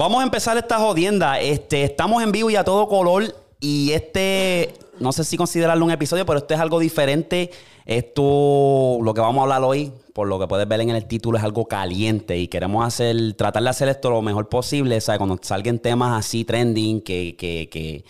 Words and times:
Vamos 0.00 0.22
a 0.22 0.24
empezar 0.24 0.56
esta 0.56 0.78
jodienda. 0.78 1.38
Este, 1.40 1.84
estamos 1.84 2.22
en 2.22 2.32
vivo 2.32 2.48
y 2.48 2.56
a 2.56 2.64
todo 2.64 2.88
color. 2.88 3.34
Y 3.60 3.92
este, 3.92 4.72
no 4.98 5.12
sé 5.12 5.24
si 5.24 5.36
considerarlo 5.36 5.84
un 5.84 5.90
episodio, 5.90 6.24
pero 6.24 6.38
este 6.38 6.54
es 6.54 6.60
algo 6.60 6.78
diferente. 6.78 7.50
Esto, 7.84 8.96
lo 9.02 9.12
que 9.12 9.20
vamos 9.20 9.40
a 9.40 9.42
hablar 9.42 9.62
hoy, 9.62 9.92
por 10.14 10.26
lo 10.26 10.38
que 10.38 10.46
puedes 10.48 10.66
ver 10.66 10.80
en 10.80 10.88
el 10.88 11.04
título, 11.04 11.36
es 11.36 11.44
algo 11.44 11.66
caliente. 11.66 12.38
Y 12.38 12.48
queremos 12.48 12.86
hacer, 12.86 13.34
tratar 13.34 13.62
de 13.62 13.68
hacer 13.68 13.90
esto 13.90 14.08
lo 14.08 14.22
mejor 14.22 14.48
posible. 14.48 14.98
¿sabes? 15.02 15.18
Cuando 15.18 15.38
salgan 15.42 15.78
temas 15.78 16.18
así 16.18 16.46
trending, 16.46 17.02
que, 17.02 17.36
que, 17.36 17.68
que 17.70 18.02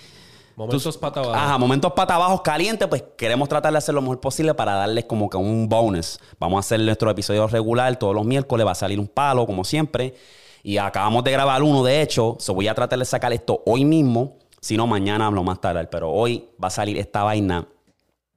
Momentos 0.54 0.96
pata 0.96 1.18
abajo. 1.18 1.34
Ajá, 1.34 1.58
momentos 1.58 1.92
pata 1.94 2.14
abajo 2.14 2.40
calientes, 2.40 2.86
pues 2.86 3.02
queremos 3.16 3.48
tratar 3.48 3.72
de 3.72 3.78
hacer 3.78 3.96
lo 3.96 4.02
mejor 4.02 4.20
posible 4.20 4.54
para 4.54 4.74
darles 4.74 5.06
como 5.06 5.28
que 5.28 5.38
un 5.38 5.68
bonus. 5.68 6.20
Vamos 6.38 6.58
a 6.58 6.60
hacer 6.60 6.78
nuestro 6.78 7.10
episodio 7.10 7.48
regular 7.48 7.98
todos 7.98 8.14
los 8.14 8.24
miércoles, 8.24 8.64
va 8.64 8.70
a 8.70 8.76
salir 8.76 9.00
un 9.00 9.08
palo, 9.08 9.44
como 9.44 9.64
siempre. 9.64 10.14
Y 10.62 10.78
acabamos 10.78 11.24
de 11.24 11.32
grabar 11.32 11.62
uno, 11.62 11.82
de 11.82 12.02
hecho, 12.02 12.36
so 12.38 12.54
voy 12.54 12.68
a 12.68 12.74
tratar 12.74 12.98
de 12.98 13.04
sacar 13.04 13.32
esto 13.32 13.62
hoy 13.66 13.84
mismo, 13.84 14.38
si 14.60 14.76
no 14.76 14.86
mañana 14.86 15.26
hablo 15.26 15.42
más 15.42 15.60
tarde, 15.60 15.86
pero 15.86 16.10
hoy 16.10 16.48
va 16.62 16.68
a 16.68 16.70
salir 16.70 16.98
esta 16.98 17.22
vaina, 17.22 17.66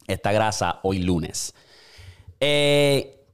esta 0.07 0.31
grasa, 0.31 0.79
hoy 0.83 0.99
lunes. 0.99 1.53
Eh, 2.39 3.25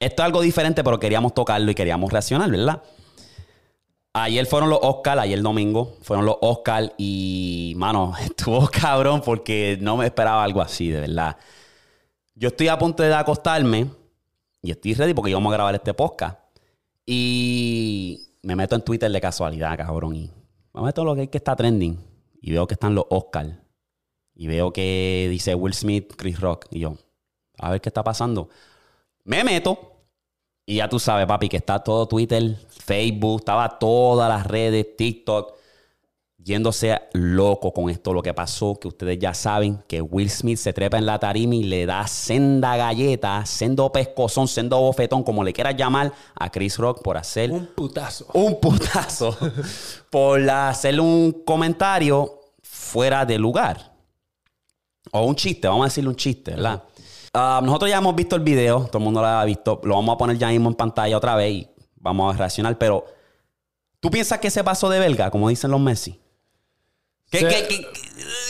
esto 0.00 0.22
es 0.22 0.26
algo 0.26 0.40
diferente, 0.40 0.82
pero 0.82 0.98
queríamos 0.98 1.34
tocarlo 1.34 1.70
y 1.70 1.74
queríamos 1.74 2.10
reaccionar, 2.10 2.50
¿verdad? 2.50 2.82
Ayer 4.14 4.46
fueron 4.46 4.70
los 4.70 4.78
Oscars, 4.82 5.20
ayer 5.20 5.42
domingo 5.42 5.96
fueron 6.02 6.24
los 6.24 6.36
Oscars 6.40 6.92
y, 6.96 7.74
mano, 7.76 8.14
estuvo 8.20 8.66
cabrón 8.68 9.20
porque 9.20 9.78
no 9.80 9.96
me 9.96 10.06
esperaba 10.06 10.42
algo 10.42 10.62
así, 10.62 10.88
de 10.88 11.00
verdad. 11.00 11.36
Yo 12.34 12.48
estoy 12.48 12.68
a 12.68 12.78
punto 12.78 13.02
de 13.02 13.14
acostarme 13.14 13.90
y 14.62 14.70
estoy 14.70 14.94
ready 14.94 15.14
porque 15.14 15.30
íbamos 15.30 15.52
a 15.52 15.56
grabar 15.56 15.74
este 15.74 15.92
podcast. 15.92 16.38
Y 17.04 18.27
me 18.42 18.56
meto 18.56 18.74
en 18.74 18.82
Twitter 18.82 19.10
de 19.10 19.20
casualidad, 19.20 19.76
cabrón, 19.76 20.14
y 20.14 20.30
me 20.74 20.82
meto 20.82 21.04
lo 21.04 21.14
que 21.14 21.22
hay 21.22 21.28
que 21.28 21.38
está 21.38 21.56
trending 21.56 21.98
y 22.40 22.52
veo 22.52 22.66
que 22.66 22.74
están 22.74 22.94
los 22.94 23.06
Oscars. 23.10 23.54
Y 24.34 24.46
veo 24.46 24.72
que 24.72 25.26
dice 25.30 25.54
Will 25.54 25.74
Smith, 25.74 26.14
Chris 26.16 26.40
Rock. 26.40 26.66
Y 26.70 26.78
yo, 26.80 26.94
a 27.58 27.72
ver 27.72 27.80
qué 27.80 27.88
está 27.88 28.04
pasando. 28.04 28.48
Me 29.24 29.42
meto 29.42 29.98
y 30.64 30.76
ya 30.76 30.88
tú 30.88 30.98
sabes, 30.98 31.26
papi, 31.26 31.48
que 31.48 31.56
está 31.56 31.82
todo 31.82 32.06
Twitter, 32.06 32.56
Facebook, 32.68 33.40
estaba 33.40 33.78
todas 33.78 34.28
las 34.28 34.46
redes, 34.46 34.96
TikTok, 34.96 35.57
yéndose 36.48 36.98
loco 37.12 37.72
con 37.72 37.90
esto, 37.90 38.12
lo 38.12 38.22
que 38.22 38.32
pasó, 38.32 38.74
que 38.80 38.88
ustedes 38.88 39.18
ya 39.18 39.34
saben 39.34 39.84
que 39.86 40.00
Will 40.00 40.30
Smith 40.30 40.58
se 40.58 40.72
trepa 40.72 40.96
en 40.96 41.04
la 41.04 41.18
tarima 41.18 41.54
y 41.54 41.62
le 41.62 41.84
da 41.84 42.06
senda 42.06 42.76
galleta, 42.76 43.44
sendo 43.44 43.92
pescozón, 43.92 44.48
sendo 44.48 44.80
bofetón, 44.80 45.22
como 45.22 45.44
le 45.44 45.52
quieras 45.52 45.76
llamar, 45.76 46.12
a 46.34 46.50
Chris 46.50 46.78
Rock 46.78 47.02
por 47.02 47.18
hacer 47.18 47.52
Un 47.52 47.66
putazo. 47.66 48.26
un 48.32 48.58
putazo, 48.58 49.36
por 50.10 50.48
hacerle 50.48 51.02
un 51.02 51.32
comentario 51.44 52.40
fuera 52.62 53.26
de 53.26 53.38
lugar. 53.38 53.92
O 55.12 55.24
un 55.26 55.36
chiste, 55.36 55.68
vamos 55.68 55.84
a 55.84 55.88
decirle 55.88 56.08
un 56.08 56.16
chiste, 56.16 56.52
¿verdad? 56.52 56.82
Ah, 57.34 57.60
nosotros 57.62 57.90
ya 57.90 57.98
hemos 57.98 58.16
visto 58.16 58.36
el 58.36 58.42
video, 58.42 58.86
todo 58.86 58.98
el 58.98 59.04
mundo 59.04 59.20
lo 59.20 59.26
ha 59.26 59.44
visto, 59.44 59.80
lo 59.84 59.96
vamos 59.96 60.14
a 60.14 60.18
poner 60.18 60.38
ya 60.38 60.48
mismo 60.48 60.70
en 60.70 60.74
pantalla 60.74 61.16
otra 61.16 61.36
vez 61.36 61.52
y 61.52 61.68
vamos 61.96 62.34
a 62.34 62.38
reaccionar, 62.38 62.78
pero 62.78 63.04
¿tú 64.00 64.10
piensas 64.10 64.38
que 64.38 64.50
se 64.50 64.64
pasó 64.64 64.88
de 64.88 64.98
belga, 64.98 65.30
como 65.30 65.50
dicen 65.50 65.70
los 65.70 65.80
Messi? 65.80 66.18
Que- 67.30 67.40
que- 67.40 67.86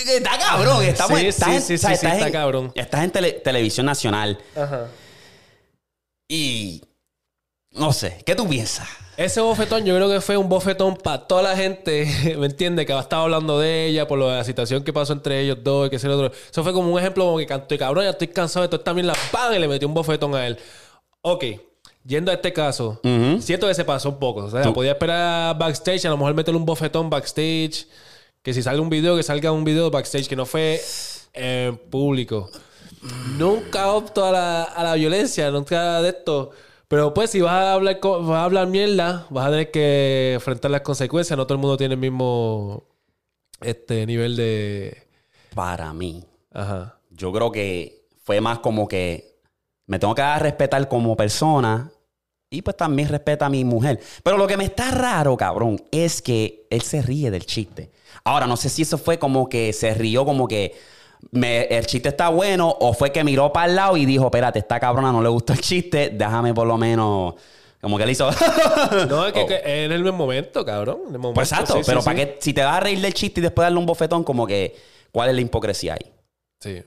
que 0.05 0.17
está 0.19 0.39
cabrón, 0.39 0.85
estamos, 0.85 1.19
Sí, 1.19 1.27
estás 1.27 1.49
sí, 1.49 1.55
en- 1.57 1.63
sí, 1.63 1.75
o 1.75 1.79
sea, 1.79 1.89
sí, 1.91 1.95
estás 1.95 2.11
sí, 2.13 2.17
está 2.17 2.27
en- 2.29 2.33
cabrón. 2.33 2.73
Estás 2.75 3.05
en 3.05 3.11
tele- 3.11 3.33
televisión 3.43 3.87
nacional 3.87 4.39
Ajá. 4.57 4.87
y 6.29 6.83
no 7.73 7.93
sé, 7.93 8.23
¿qué 8.25 8.35
tú 8.35 8.49
piensas? 8.49 8.89
Ese 9.17 9.41
bofetón 9.41 9.85
yo 9.85 9.97
creo 9.97 10.09
que 10.09 10.21
fue 10.21 10.37
un 10.37 10.49
bofetón 10.49 10.97
para 10.97 11.27
toda 11.27 11.43
la 11.43 11.57
gente, 11.57 12.07
¿me 12.39 12.47
entiendes? 12.47 12.87
Que 12.87 12.97
estaba 12.97 13.25
hablando 13.25 13.59
de 13.59 13.87
ella 13.87 14.07
por 14.07 14.19
lo 14.19 14.29
de 14.31 14.37
la 14.37 14.45
situación 14.45 14.85
que 14.85 14.93
pasó 14.93 15.13
entre 15.13 15.41
ellos 15.41 15.59
dos 15.63 15.89
y 15.89 15.91
que 15.91 16.07
lo 16.07 16.15
otro. 16.17 16.33
Eso 16.51 16.63
fue 16.63 16.73
como 16.73 16.93
un 16.93 16.99
ejemplo 17.01 17.25
como 17.25 17.39
que 17.39 17.47
canto 17.47 17.75
y 17.75 17.79
cabrón, 17.79 18.05
ya 18.05 18.11
estoy 18.11 18.29
cansado 18.29 18.63
de 18.63 18.69
todo 18.69 18.81
también 18.81 19.07
la 19.09 19.15
pan 19.33 19.55
y 19.55 19.59
le 19.59 19.67
metió 19.67 19.89
un 19.89 19.95
bofetón 19.95 20.35
a 20.37 20.47
él. 20.47 20.57
Ok, 21.23 21.45
yendo 22.05 22.31
a 22.31 22.35
este 22.35 22.53
caso, 22.53 23.01
Ujú. 23.03 23.43
siento 23.43 23.67
que 23.67 23.75
se 23.75 23.85
pasó 23.85 24.09
un 24.11 24.19
poco. 24.21 24.45
O 24.45 24.51
sea, 24.51 24.73
podía 24.73 24.93
esperar 24.93 25.59
backstage, 25.59 26.05
a 26.07 26.11
lo 26.11 26.17
mejor 26.17 26.35
meterle 26.35 26.59
un 26.59 26.65
bofetón 26.67 27.11
backstage. 27.11 27.87
Que 28.43 28.55
si 28.55 28.63
sale 28.63 28.81
un 28.81 28.89
video, 28.89 29.17
que 29.17 29.23
salga 29.23 29.53
un 29.53 29.65
video 29.65 29.91
backstage 29.91 30.29
que 30.29 30.37
no 30.37 30.47
fue 30.47 30.81
en 31.33 31.77
público. 31.77 32.51
Nunca 33.37 33.93
opto 33.93 34.25
a 34.25 34.33
la, 34.33 34.63
a 34.65 34.83
la 34.85 34.95
violencia, 34.95 35.51
nunca 35.51 36.01
de 36.01 36.11
esto. 36.11 36.51
Pero 36.89 37.13
pues 37.13 37.31
si 37.31 37.41
vas 37.43 37.53
a 37.53 37.73
hablar 37.75 38.01
vas 38.03 38.31
a 38.31 38.45
hablar 38.45 38.67
mierda, 38.67 39.27
vas 39.29 39.47
a 39.47 39.51
tener 39.51 39.71
que 39.71 40.33
enfrentar 40.35 40.71
las 40.71 40.81
consecuencias. 40.81 41.37
No 41.37 41.47
todo 41.47 41.55
el 41.55 41.61
mundo 41.61 41.77
tiene 41.77 41.95
el 41.95 42.01
mismo 42.01 42.85
este 43.61 44.07
nivel 44.07 44.37
de. 44.37 45.07
Para 45.55 45.93
mí, 45.93 46.25
Ajá. 46.53 46.99
yo 47.11 47.33
creo 47.33 47.53
que 47.53 48.07
fue 48.23 48.41
más 48.41 48.61
como 48.61 48.87
que 48.89 49.39
me 49.87 49.99
tengo 49.99 50.15
que 50.15 50.23
dar 50.23 50.37
a 50.37 50.39
respetar 50.39 50.89
como 50.89 51.17
persona 51.17 51.91
y 52.51 52.63
pues 52.63 52.77
también 52.77 53.09
respeta 53.09 53.47
a 53.47 53.49
mi 53.51 53.65
mujer. 53.65 54.01
Pero 54.23 54.37
lo 54.39 54.47
que 54.47 54.57
me 54.57 54.65
está 54.65 54.91
raro, 54.91 55.37
cabrón, 55.37 55.81
es 55.91 56.23
que 56.23 56.67
él 56.71 56.81
se 56.83 57.03
ríe 57.03 57.31
del 57.31 57.45
chiste. 57.45 57.91
Ahora, 58.25 58.47
no 58.47 58.57
sé 58.57 58.69
si 58.69 58.83
eso 58.83 58.97
fue 58.99 59.19
como 59.19 59.49
que 59.49 59.73
se 59.73 59.93
rió 59.95 60.25
como 60.25 60.49
que 60.49 60.75
me- 61.33 61.65
el 61.65 61.87
chiste 61.87 62.09
está 62.11 62.29
bueno 62.31 62.75
o 62.81 62.95
fue 62.95 63.13
que 63.13 63.23
miró 63.25 63.53
para 63.53 63.67
el 63.67 63.77
lado 63.77 63.97
y 63.97 64.07
dijo, 64.07 64.25
espérate, 64.27 64.61
esta 64.61 64.81
cabrona 64.81 65.13
no 65.13 65.23
le 65.23 65.29
gustó 65.29 65.53
el 65.53 65.61
chiste, 65.61 66.11
déjame 66.15 66.55
por 66.55 66.67
lo 66.67 66.77
menos... 66.79 67.35
Como 67.81 67.97
que 67.97 68.07
le 68.07 68.13
hizo... 68.13 68.29
No, 69.09 69.27
es 69.27 69.33
que, 69.33 69.41
Oh. 69.43 69.47
que 69.47 69.85
en 69.85 69.93
el 69.93 70.13
momento, 70.13 70.65
cabrón. 70.65 70.99
En 71.09 71.13
el 71.15 71.19
momento, 71.21 71.35
Pues 71.35 71.53
exacto, 71.53 71.75
sí, 71.75 71.79
sí, 71.81 71.85
pero 71.87 72.01
sí. 72.01 72.07
para 72.07 72.17
que 72.17 72.37
si 72.41 72.53
te 72.53 72.63
vas 72.65 72.77
a 72.77 72.81
reír 72.81 73.01
del 73.01 73.15
chiste 73.15 73.39
y 73.39 73.43
después 73.43 73.65
darle 73.67 73.79
un 73.79 73.87
bofetón, 73.87 74.25
como 74.25 74.47
que, 74.49 74.75
¿cuál 75.13 75.29
es 75.29 75.35
la 75.37 75.41
hipocresía 75.43 75.95
ahí? 75.95 76.13
Sí. 76.61 76.83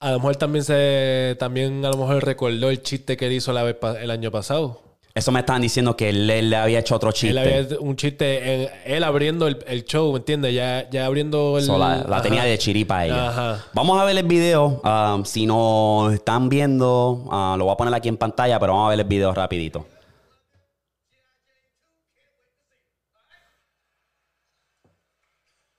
A 0.00 0.12
lo 0.12 0.18
mejor 0.18 0.36
también 0.36 0.64
se. 0.64 1.36
También 1.38 1.84
a 1.84 1.90
lo 1.90 1.98
mejor 1.98 2.24
recordó 2.24 2.70
el 2.70 2.82
chiste 2.82 3.16
que 3.16 3.26
él 3.26 3.32
hizo 3.34 3.52
la 3.52 3.62
vez 3.62 3.74
pa- 3.74 4.00
el 4.00 4.10
año 4.10 4.30
pasado. 4.30 4.80
Eso 5.12 5.30
me 5.32 5.40
estaban 5.40 5.60
diciendo 5.60 5.96
que 5.96 6.08
él, 6.08 6.30
él 6.30 6.50
le 6.50 6.56
había 6.56 6.78
hecho 6.78 6.94
otro 6.94 7.12
chiste. 7.12 7.30
Él 7.58 7.64
había 7.66 7.80
un 7.80 7.96
chiste, 7.96 8.62
en- 8.64 8.70
él 8.86 9.04
abriendo 9.04 9.46
el, 9.46 9.62
el 9.66 9.84
show, 9.84 10.10
¿me 10.12 10.18
entiendes? 10.20 10.54
Ya, 10.54 10.88
ya 10.88 11.04
abriendo 11.04 11.58
el. 11.58 11.64
So, 11.64 11.76
la, 11.76 12.22
tenía 12.22 12.44
de 12.44 12.56
chiripa 12.56 13.04
ella. 13.04 13.28
Ajá. 13.28 13.66
Vamos 13.74 14.00
a 14.00 14.04
ver 14.04 14.16
el 14.16 14.26
video. 14.26 14.80
um, 14.84 15.24
si 15.26 15.44
nos 15.44 16.14
están 16.14 16.48
viendo, 16.48 17.26
ah, 17.30 17.56
lo 17.58 17.64
voy 17.66 17.74
a 17.74 17.76
poner 17.76 17.92
aquí 17.92 18.08
en 18.08 18.16
pantalla, 18.16 18.58
pero 18.58 18.72
vamos 18.72 18.86
a 18.86 18.90
ver 18.90 19.00
el 19.00 19.06
video 19.06 19.34
rapidito. 19.34 19.86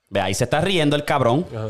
Ve, 0.09 0.19
ahí 0.19 0.33
se 0.33 0.43
está 0.43 0.61
riendo 0.61 0.95
el 0.95 1.05
cabrón. 1.05 1.45
Ajá. 1.55 1.69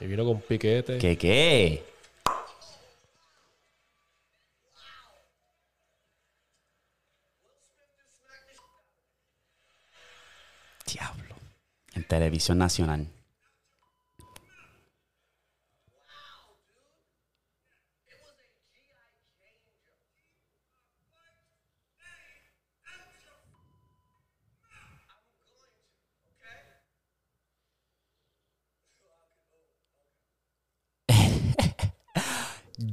Y 0.00 0.06
vino 0.06 0.24
con 0.24 0.40
piquete. 0.40 0.98
¿Qué 0.98 1.18
qué? 1.18 1.84
Diablo. 10.86 11.34
En 11.94 12.04
televisión 12.04 12.58
nacional. 12.58 13.08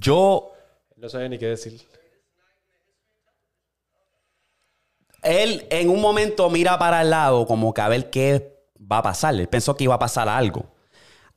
Yo 0.05 0.51
No 0.97 1.09
sabía 1.09 1.29
ni 1.29 1.37
qué 1.39 1.47
decir. 1.47 1.81
él 5.23 5.65
en 5.71 5.89
un 5.89 5.99
momento 5.99 6.47
mira 6.51 6.77
para 6.77 7.01
el 7.01 7.09
lado 7.09 7.47
como 7.47 7.73
que 7.73 7.81
a 7.81 7.87
ver 7.89 8.11
qué 8.11 8.55
va 8.79 8.99
a 8.99 9.03
pasar. 9.03 9.33
Él 9.33 9.47
pensó 9.47 9.75
que 9.75 9.85
iba 9.85 9.95
a 9.95 9.99
pasar 9.99 10.29
algo. 10.29 10.65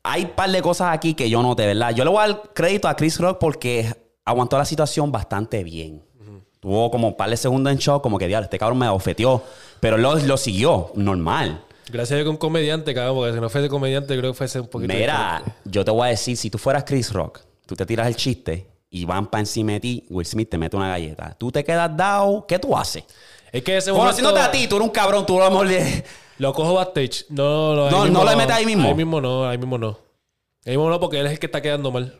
Hay 0.02 0.24
un 0.24 0.30
par 0.30 0.50
de 0.50 0.60
cosas 0.60 0.92
aquí 0.92 1.14
que 1.14 1.30
yo 1.30 1.42
noté, 1.42 1.66
¿verdad? 1.66 1.94
Yo 1.94 2.04
le 2.04 2.10
voy 2.10 2.22
a 2.22 2.28
dar 2.28 2.42
crédito 2.54 2.86
a 2.88 2.94
Chris 2.94 3.18
Rock 3.18 3.38
porque 3.38 3.94
aguantó 4.24 4.58
la 4.58 4.66
situación 4.66 5.10
bastante 5.10 5.64
bien. 5.64 6.04
Tuvo 6.60 6.90
como 6.90 7.08
un 7.08 7.16
par 7.16 7.30
de 7.30 7.36
segundos 7.36 7.72
en 7.72 7.78
shock, 7.78 8.02
como 8.02 8.18
que, 8.18 8.26
diablo, 8.26 8.44
este 8.44 8.58
cabrón 8.58 8.78
me 8.78 8.88
ofeteó. 8.88 9.42
Pero 9.80 9.96
lo, 9.96 10.16
lo 10.16 10.36
siguió, 10.36 10.90
normal. 10.94 11.64
Gracias 11.90 12.12
a 12.12 12.14
Dios 12.16 12.26
que 12.26 12.30
un 12.30 12.36
comediante, 12.36 12.92
cabrón, 12.94 13.16
porque 13.16 13.32
si 13.32 13.40
no 13.40 13.48
fuese 13.48 13.68
comediante, 13.68 14.18
creo 14.18 14.32
que 14.32 14.36
fuese 14.36 14.60
un 14.60 14.68
poquito. 14.68 14.92
Mira, 14.92 15.38
diferente. 15.38 15.70
yo 15.70 15.84
te 15.84 15.90
voy 15.90 16.08
a 16.08 16.10
decir, 16.10 16.36
si 16.36 16.50
tú 16.50 16.58
fueras 16.58 16.84
Chris 16.84 17.12
Rock, 17.12 17.40
tú 17.68 17.76
te 17.76 17.84
tiras 17.84 18.06
el 18.08 18.16
chiste 18.16 18.66
y 18.88 19.04
van 19.04 19.26
para 19.26 19.40
encima 19.40 19.72
de 19.72 19.80
ti, 19.80 20.06
Will 20.08 20.24
Smith 20.26 20.48
te 20.48 20.56
mete 20.56 20.74
una 20.74 20.88
galleta. 20.88 21.36
Tú 21.38 21.52
te 21.52 21.62
quedas 21.62 21.94
dado, 21.94 22.46
¿qué 22.48 22.58
tú 22.58 22.74
haces? 22.74 23.04
Es 23.52 23.62
que 23.62 23.76
ese 23.76 23.92
momento. 23.92 24.06
Conociéndote 24.16 24.40
a 24.40 24.50
ti, 24.50 24.66
tú 24.66 24.76
eres 24.76 24.88
un 24.88 24.92
cabrón, 24.92 25.26
tú 25.26 25.40
a 25.42 25.50
lo 25.50 25.62
le- 25.62 26.02
Lo 26.38 26.52
cojo 26.54 26.74
backstage. 26.74 27.26
No, 27.28 27.74
no, 27.74 27.84
ahí 27.86 27.90
No, 27.92 28.02
mismo 28.04 28.18
no 28.24 28.30
le 28.30 28.36
metes 28.36 28.54
ahí 28.56 28.64
mismo. 28.64 28.88
Ahí 28.88 28.94
mismo 28.94 29.20
no, 29.20 29.46
ahí 29.46 29.58
mismo 29.58 29.76
no. 29.76 29.98
mismo 30.64 30.88
no, 30.88 30.98
porque 30.98 31.20
él 31.20 31.26
es 31.26 31.32
el 31.32 31.38
que 31.38 31.46
está 31.46 31.60
quedando 31.60 31.90
mal. 31.90 32.18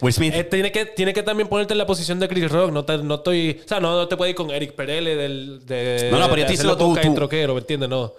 Will 0.00 0.12
Smith. 0.12 0.34
Eh, 0.34 0.42
tiene, 0.44 0.72
que, 0.72 0.86
tiene 0.86 1.12
que 1.12 1.22
también 1.22 1.48
ponerte 1.48 1.74
en 1.74 1.78
la 1.78 1.86
posición 1.86 2.18
de 2.18 2.26
Chris 2.26 2.50
Rock. 2.50 2.72
No, 2.72 2.84
te- 2.84 2.98
no 2.98 3.14
estoy... 3.16 3.60
O 3.64 3.68
sea, 3.68 3.78
no, 3.78 3.92
no 3.96 4.08
te 4.08 4.16
puedes 4.16 4.30
ir 4.32 4.36
con 4.36 4.50
Eric 4.50 4.74
Perele 4.74 5.14
del... 5.14 5.64
De, 5.64 6.08
No, 6.10 6.18
no, 6.18 6.24
pero 6.28 6.38
yo 6.38 6.44
hacerlo 6.46 6.74
diciendo 6.74 6.76
tú- 6.76 7.08
tú. 7.08 7.14
troquero, 7.14 7.54
¿me 7.54 7.60
entiendes? 7.60 7.88
No. 7.88 8.12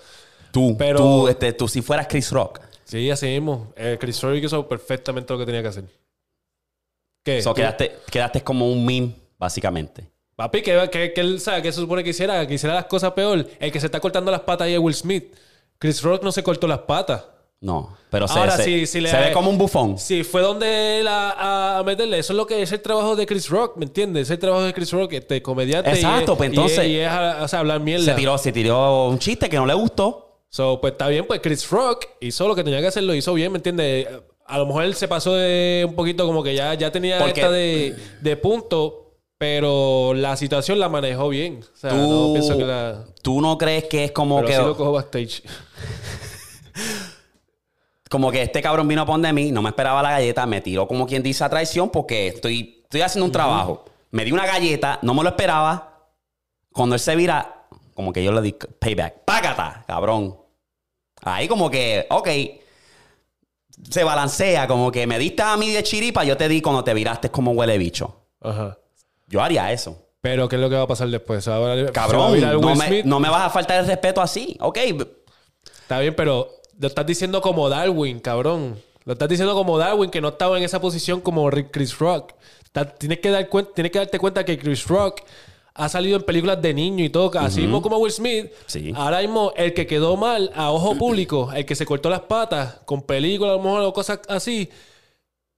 tú, 0.52 0.76
pero- 0.78 0.98
tú, 1.00 1.28
este, 1.28 1.52
tú 1.54 1.68
si 1.68 1.82
fueras 1.82 2.08
Chris 2.08 2.32
Rock. 2.32 2.62
Sí, 2.86 3.10
así 3.10 3.26
mismo. 3.26 3.74
Eh, 3.76 3.98
Chris 4.00 4.22
Rock 4.22 4.36
hizo 4.36 4.68
perfectamente 4.68 5.34
lo 5.34 5.40
que 5.40 5.46
tenía 5.46 5.62
que 5.62 5.68
hacer. 5.70 5.84
¿Qué? 7.24 7.42
So, 7.42 7.54
quedaste, 7.54 7.98
quedaste 8.12 8.42
como 8.44 8.70
un 8.70 8.86
meme, 8.86 9.16
básicamente. 9.38 10.10
Papi, 10.36 10.62
que, 10.62 10.90
que, 10.92 11.14
que 11.14 11.22
él, 11.22 11.40
¿sabe? 11.40 11.62
¿Qué 11.62 11.72
se 11.72 11.80
supone 11.80 12.04
que 12.04 12.10
hiciera? 12.10 12.46
Que 12.48 12.56
hiciera 12.56 12.76
las 12.76 12.86
cosas 12.86 13.12
peor. 13.12 13.46
El 13.60 13.72
que 13.72 13.80
se 13.80 13.86
está 13.86 14.00
cortando 14.00 14.32
las 14.32 14.42
patas 14.42 14.66
ahí 14.66 14.74
es 14.74 14.80
Will 14.80 14.96
Smith. 14.96 15.34
Chris 15.78 16.02
Rock 16.02 16.24
no 16.24 16.32
se 16.32 16.42
cortó 16.44 16.68
las 16.68 16.80
patas. 16.80 17.26
No, 17.62 17.96
pero 18.10 18.28
se, 18.28 18.38
Ahora 18.38 18.58
se- 18.58 18.64
sí, 18.66 18.86
sí 18.86 19.00
le- 19.00 19.10
se 19.10 19.16
ve 19.18 19.32
como 19.32 19.50
un 19.50 19.58
bufón. 19.58 19.98
Sí, 19.98 20.24
fue 20.26 20.42
donde 20.42 21.00
él 21.00 21.08
a, 21.08 21.78
a 21.78 21.84
meterle. 21.84 22.20
Eso 22.20 22.34
es 22.34 22.38
lo 22.38 22.46
que 22.46 22.62
es 22.62 22.72
el 22.74 22.82
trabajo 22.82 23.16
de 23.16 23.26
Chris 23.26 23.48
Rock, 23.50 23.78
¿me 23.78 23.86
entiendes? 23.86 24.24
Es 24.24 24.32
el 24.32 24.40
trabajo 24.40 24.64
de 24.64 24.74
Chris 24.74 24.92
Rock, 24.92 25.14
este 25.14 25.42
comediante. 25.42 25.90
Exacto, 25.92 26.34
es- 26.34 26.38
pues 26.38 26.50
y 26.50 26.52
entonces- 26.56 26.80
es- 26.80 26.88
Y 26.88 26.98
es, 26.98 27.08
a- 27.08 27.44
o 27.44 27.48
sea, 27.48 27.60
hablar 27.60 27.80
mierda. 27.80 28.04
Se 28.04 28.14
tiró, 28.16 28.38
se 28.38 28.52
tiró 28.52 29.08
un 29.08 29.18
chiste 29.18 29.48
que 29.50 29.56
no 29.56 29.66
le 29.66 29.74
gustó. 29.76 30.42
So, 30.50 30.82
pues 30.82 30.92
está 30.94 31.08
bien, 31.08 31.26
pues 31.26 31.40
Chris 31.42 31.70
Rock 31.70 32.06
hizo 32.20 32.48
lo 32.50 32.54
que 32.56 32.64
tenía 32.66 32.82
que 32.82 32.88
hacer, 32.88 33.04
lo 33.04 33.16
hizo 33.16 33.34
bien, 33.34 33.52
¿me 33.52 33.60
entiendes? 33.60 34.08
A 34.46 34.58
lo 34.58 34.66
mejor 34.66 34.84
él 34.84 34.96
se 34.96 35.08
pasó 35.08 35.34
de 35.36 35.86
un 35.88 35.96
poquito 35.96 36.26
como 36.26 36.44
que 36.44 36.54
ya, 36.56 36.74
ya 36.74 36.92
tenía 36.92 37.18
Porque- 37.20 37.40
esta 37.42 37.52
de, 37.52 37.96
de 38.22 38.38
punto, 38.38 39.16
pero 39.38 40.14
la 40.14 40.36
situación 40.38 40.80
la 40.80 40.90
manejó 40.90 41.30
bien. 41.30 41.62
O 41.64 41.78
sea, 41.78 41.90
Tú, 41.92 41.96
no 41.98 42.34
pienso 42.34 42.58
que 42.58 42.66
la... 42.66 43.06
tú 43.22 43.42
no 43.42 43.58
crees 43.58 43.86
que 43.86 44.06
es 44.06 44.12
como 44.12 44.38
Pero 44.38 44.48
que, 44.48 44.56
sí 44.56 44.62
lo 44.62 44.78
cojo 44.78 44.92
backstage. 44.94 45.44
como 48.10 48.32
que 48.32 48.42
este 48.44 48.62
cabrón 48.62 48.88
vino 48.88 49.02
a 49.02 49.06
poner 49.06 49.34
mí, 49.34 49.52
no 49.52 49.62
me 49.62 49.70
esperaba 49.70 50.02
la 50.04 50.12
galleta, 50.12 50.46
me 50.46 50.62
tiró 50.62 50.88
como 50.88 51.08
quien 51.08 51.24
dice 51.24 51.44
a 51.44 51.50
traición 51.50 51.90
porque 51.90 52.28
estoy, 52.28 52.82
estoy 52.84 53.02
haciendo 53.02 53.26
un 53.26 53.32
trabajo. 53.32 53.86
Me 54.12 54.24
dio 54.24 54.36
una 54.36 54.46
galleta, 54.46 55.00
no 55.02 55.14
me 55.16 55.24
lo 55.24 55.30
esperaba. 55.30 56.12
Cuando 56.72 56.94
él 56.96 57.02
se 57.02 57.16
vira, 57.16 57.66
como 57.96 58.14
que 58.14 58.24
yo 58.24 58.32
le 58.32 58.42
di 58.42 58.52
payback. 58.54 59.24
¡Págata, 59.26 59.84
cabrón! 59.88 60.38
Ahí 61.22 61.48
como 61.48 61.70
que, 61.72 62.06
ok. 62.10 62.30
Se 63.90 64.04
balancea, 64.04 64.68
como 64.68 64.92
que 64.92 65.08
me 65.08 65.18
diste 65.20 65.42
a 65.42 65.58
mí 65.58 65.72
de 65.72 65.84
chiripa, 65.84 66.24
yo 66.24 66.38
te 66.38 66.48
di 66.48 66.62
cuando 66.62 66.84
te 66.84 66.94
viraste 66.94 67.30
como 67.32 67.52
huele 67.52 67.78
bicho. 67.78 68.22
Ajá. 68.42 68.78
Yo 69.28 69.42
haría 69.42 69.72
eso. 69.72 69.98
Pero, 70.22 70.48
¿qué 70.48 70.56
es 70.56 70.62
lo 70.62 70.70
que 70.70 70.76
va 70.76 70.84
a 70.84 70.88
pasar 70.88 71.10
después? 71.10 71.44
Se 71.44 71.50
va 71.50 71.58
a- 71.74 71.76
se 71.76 71.84
va 71.84 71.90
a 71.90 71.92
Cabrón, 71.92 72.40
no 72.62 72.76
me, 72.76 73.04
no 73.04 73.20
me 73.20 73.30
vas 73.30 73.42
a 73.44 73.50
faltar 73.50 73.80
el 73.80 73.88
respeto 73.88 74.22
así. 74.22 74.56
Ok, 74.62 74.78
Está 75.82 76.00
bien, 76.00 76.16
pero 76.16 76.50
lo 76.80 76.88
estás 76.88 77.06
diciendo 77.06 77.42
como 77.42 77.68
Darwin, 77.70 78.20
cabrón. 78.20 78.82
Lo 79.06 79.14
estás 79.14 79.28
diciendo 79.28 79.54
como 79.54 79.78
Darwin, 79.78 80.10
que 80.10 80.22
no 80.22 80.30
estaba 80.30 80.58
en 80.58 80.64
esa 80.64 80.80
posición 80.80 81.20
como 81.20 81.50
Chris 81.72 81.98
Rock. 82.00 82.34
Está- 82.64 82.86
tienes, 82.86 83.20
que 83.20 83.30
dar 83.30 83.50
tienes 83.76 83.92
que 83.92 84.00
darte 84.00 84.18
cuenta 84.18 84.46
que 84.46 84.58
Chris 84.58 84.88
Rock 84.88 85.22
ha 85.76 85.90
salido 85.90 86.18
en 86.18 86.24
películas 86.24 86.62
de 86.62 86.74
niño 86.74 87.04
y 87.04 87.10
todo. 87.10 87.32
Así 87.40 87.62
mismo 87.62 87.82
como 87.82 87.98
Will 87.98 88.12
Smith. 88.12 88.52
Sí. 88.68 88.94
Ahora 88.96 89.20
mismo, 89.22 89.54
el 89.56 89.74
que 89.74 89.88
quedó 89.88 90.16
mal 90.18 90.52
a 90.56 90.72
ojo 90.72 90.96
público, 90.98 91.52
el 91.54 91.66
que 91.66 91.76
se 91.76 91.86
cortó 91.86 92.10
las 92.10 92.22
patas 92.22 92.82
con 92.86 93.02
películas 93.02 93.54
a 93.54 93.58
lo 93.58 93.64
mejor 93.64 93.82
o 93.82 93.94
cosas 93.94 94.20
así, 94.30 94.70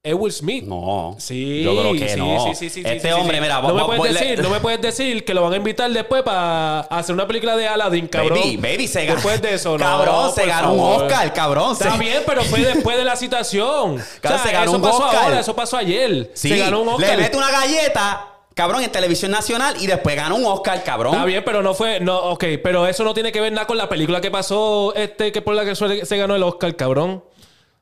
es 0.02 0.14
Will 0.14 0.32
Smith. 0.32 0.64
no. 0.64 1.16
Sí, 1.18 1.62
Yo 1.64 1.76
creo 1.80 1.92
que 1.94 2.08
sí, 2.08 2.16
no. 2.18 2.44
sí, 2.46 2.54
sí, 2.54 2.70
sí, 2.70 2.82
este 2.86 3.12
hombre, 3.12 3.40
mira, 3.40 3.60
no 3.60 3.74
me, 3.74 3.84
puedes 3.84 3.98
voy- 3.98 4.08
decir, 4.12 4.36
le- 4.38 4.42
no 4.44 4.50
me 4.50 4.60
puedes 4.60 4.80
decir 4.80 5.24
que 5.24 5.34
lo 5.34 5.42
van 5.42 5.52
a 5.54 5.56
invitar 5.56 5.90
después 5.90 6.22
para 6.22 6.80
hacer 6.82 7.12
una 7.12 7.26
película 7.26 7.56
de 7.56 7.66
Aladdin, 7.66 8.06
cabrón. 8.06 8.38
Baby, 8.38 8.56
baby, 8.56 8.86
se 8.86 9.00
ganó. 9.04 9.16
Después 9.16 9.42
de 9.42 9.54
eso, 9.54 9.72
no. 9.76 9.84
Cabrón, 9.84 10.32
se 10.32 10.46
ganó 10.46 10.72
un. 10.74 10.80
Oscar, 11.02 11.32
cabrón. 11.34 11.72
Está 11.72 11.90
Se- 11.92 11.98
bien, 11.98 12.22
pero 12.24 12.42
fue 12.44 12.60
después 12.60 12.96
de 12.96 13.04
la 13.04 13.16
situación. 13.16 13.96
Cabrón, 14.20 14.40
o 14.40 14.42
sea, 14.44 14.46
se 14.46 14.52
ganó 14.52 14.64
eso 14.70 14.76
un 14.76 14.82
pasó 14.82 15.04
Oscar. 15.04 15.24
ahora, 15.24 15.40
eso 15.40 15.56
pasó 15.56 15.76
ayer. 15.76 16.30
Sí, 16.34 16.48
Se 16.50 16.56
ganó 16.56 16.82
un 16.82 16.88
Oscar. 16.90 17.16
Le 17.16 17.22
mete 17.24 17.36
una 17.36 17.50
galleta, 17.50 18.28
cabrón, 18.56 18.82
en 18.82 18.90
televisión 18.90 19.30
nacional 19.30 19.76
y 19.78 19.86
después 19.86 20.16
gana 20.16 20.34
un 20.34 20.46
Oscar, 20.46 20.82
cabrón. 20.82 21.12
Está 21.12 21.26
bien, 21.26 21.44
pero 21.44 21.62
no 21.62 21.74
fue, 21.74 22.00
no, 22.00 22.18
ok, 22.30 22.44
pero 22.64 22.86
eso 22.86 23.04
no 23.04 23.12
tiene 23.12 23.30
que 23.30 23.40
ver 23.40 23.52
nada 23.52 23.66
con 23.66 23.76
la 23.76 23.86
película 23.88 24.20
que 24.22 24.30
pasó, 24.30 24.94
este, 24.96 25.30
que 25.30 25.42
por 25.42 25.54
la 25.54 25.64
que 25.66 25.74
se 25.76 26.16
ganó 26.16 26.34
el 26.34 26.42
Oscar, 26.42 26.74
cabrón. 26.74 27.22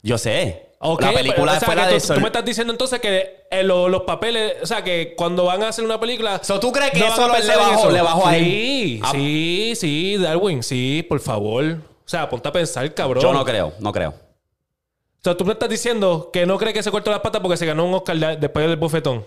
Yo 0.02 0.18
sé. 0.18 0.66
Ok, 0.80 1.00
la 1.00 1.12
película 1.12 1.34
pero, 1.36 1.56
o 1.56 1.58
sea, 1.60 1.66
fue 1.66 1.76
la 1.76 1.86
de 1.86 1.94
tú, 1.94 2.00
Sol- 2.08 2.16
tú 2.16 2.20
me 2.20 2.26
estás 2.26 2.44
diciendo 2.44 2.72
entonces 2.72 3.00
que 3.00 3.44
eh, 3.50 3.62
lo- 3.62 3.88
los 3.88 4.02
papeles, 4.02 4.54
o 4.62 4.66
sea, 4.66 4.82
que 4.84 5.14
cuando 5.16 5.44
van 5.46 5.62
a 5.62 5.68
hacer 5.68 5.84
una 5.84 5.98
película. 6.00 6.40
So, 6.42 6.58
¿tú 6.60 6.72
crees 6.72 6.90
que 6.90 6.98
no 6.98 7.06
eso 7.06 7.28
le 7.28 7.56
bajó- 7.56 7.78
eso? 7.78 7.90
le 7.90 8.02
bajó 8.02 8.26
a 8.26 8.36
él? 8.36 8.44
Sí, 8.44 9.00
Ah. 9.02 9.10
sí, 9.12 9.72
sí, 9.76 10.16
Darwin, 10.18 10.62
sí, 10.62 11.06
por 11.08 11.20
favor. 11.20 11.64
O 11.64 12.08
sea, 12.08 12.28
ponte 12.28 12.48
a 12.48 12.52
pensar, 12.52 12.92
cabrón. 12.92 13.22
Yo 13.22 13.32
no 13.32 13.44
creo, 13.46 13.72
no 13.78 13.92
creo. 13.92 14.10
O 14.10 15.22
sea, 15.22 15.34
tú 15.36 15.44
me 15.46 15.52
estás 15.54 15.70
diciendo 15.70 16.28
que 16.32 16.44
no 16.44 16.58
crees 16.58 16.74
que 16.74 16.82
se 16.82 16.90
cortó 16.90 17.10
las 17.10 17.20
patas 17.20 17.40
porque 17.40 17.56
se 17.56 17.64
ganó 17.64 17.86
un 17.86 17.94
Oscar 17.94 18.16
de- 18.18 18.36
después 18.36 18.66
del 18.66 18.76
bofetón. 18.76 19.24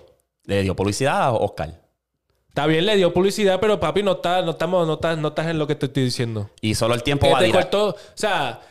Le 0.47 0.63
dio 0.63 0.75
publicidad 0.75 1.21
a 1.21 1.31
Oscar. 1.33 1.79
Está 2.49 2.65
bien, 2.65 2.85
le 2.87 2.95
dio 2.95 3.13
publicidad, 3.13 3.59
pero 3.59 3.79
papi, 3.79 4.01
no, 4.01 4.13
está, 4.13 4.41
no, 4.41 4.51
estamos, 4.51 4.87
no, 4.87 4.93
estás, 4.95 5.17
no 5.19 5.27
estás 5.27 5.45
en 5.47 5.59
lo 5.59 5.67
que 5.67 5.75
te 5.75 5.85
estoy 5.85 6.05
diciendo. 6.05 6.49
Y 6.59 6.73
solo 6.73 6.95
el 6.95 7.03
tiempo 7.03 7.29
va 7.29 7.37
a 7.39 7.51
cortó, 7.51 7.89
o 7.89 7.95
sea, 8.15 8.61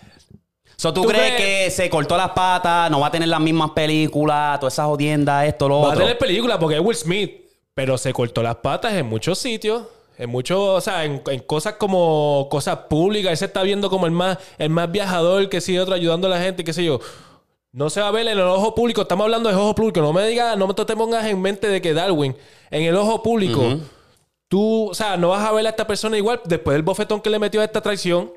So, 0.78 0.93
¿tú, 0.93 1.02
¿tú 1.02 1.08
crees 1.08 1.34
crees- 1.34 1.64
que 1.64 1.70
se 1.70 1.88
cortó 1.88 2.17
las 2.17 2.31
patas, 2.31 2.90
no 2.90 3.00
va 3.00 3.06
a 3.06 3.11
tener 3.11 3.28
las 3.28 3.40
mismas 3.40 3.70
películas, 3.70 4.58
todas 4.61 4.75
esas 4.75 4.87
jodiendas, 4.87 5.46
esto, 5.46 5.69
lo 5.69 5.81
va 5.81 5.84
a 5.84 5.88
otro? 5.90 6.00
tener 6.00 6.19
película 6.19 6.58
porque 6.58 6.76
es 6.76 6.82
Will 6.82 6.96
Smith, 6.96 7.31
pero 7.75 7.96
se 7.96 8.12
cortó 8.12 8.43
las 8.43 8.56
patas 8.56 8.93
en 8.94 9.06
muchos 9.06 9.38
sitios. 9.38 9.84
En 10.19 10.31
muchos, 10.31 10.58
o 10.58 10.81
sea, 10.81 11.05
en, 11.05 11.22
en 11.26 11.40
cosas 11.40 11.75
como 11.75 12.49
cosas 12.50 12.76
públicas. 12.88 13.31
Él 13.32 13.37
se 13.37 13.44
está 13.44 13.62
viendo 13.62 13.90
como 13.90 14.06
el 14.06 14.12
más, 14.12 14.38
el 14.56 14.70
más 14.70 14.90
viajador 14.90 15.49
que 15.50 15.61
sigue 15.61 15.79
otro 15.79 15.94
ayudando 15.94 16.26
a 16.26 16.31
la 16.31 16.40
gente, 16.40 16.64
qué 16.64 16.72
sé 16.72 16.82
yo. 16.84 17.00
No 17.76 17.90
se 17.90 18.00
va 18.00 18.08
a 18.08 18.11
ver 18.11 18.26
en 18.26 18.38
el 18.38 18.40
ojo 18.40 18.75
público. 18.75 19.02
Estamos 19.02 19.25
hablando 19.25 19.50
de 19.50 19.55
ojo 19.55 19.75
público. 19.75 20.00
No 20.00 20.11
me 20.14 20.26
digas, 20.26 20.56
no 20.56 20.75
te 20.75 20.96
pongas 20.96 21.26
en 21.26 21.38
mente 21.43 21.69
de 21.69 21.82
que 21.82 21.93
Darwin, 21.93 22.34
en 22.70 22.82
el 22.84 22.96
ojo 22.96 23.23
público, 23.23 23.78
tú, 24.49 24.88
o 24.88 24.94
sea, 24.94 25.19
no 25.19 25.28
vas 25.28 25.46
a 25.46 25.52
ver 25.52 25.67
a 25.67 25.69
esta 25.69 25.87
persona 25.87 26.17
igual 26.17 26.40
después 26.46 26.75
del 26.75 26.82
bofetón 26.82 27.20
que 27.20 27.28
le 27.28 27.38
metió 27.38 27.61
a 27.61 27.64
esta 27.64 27.82
traición. 27.82 28.32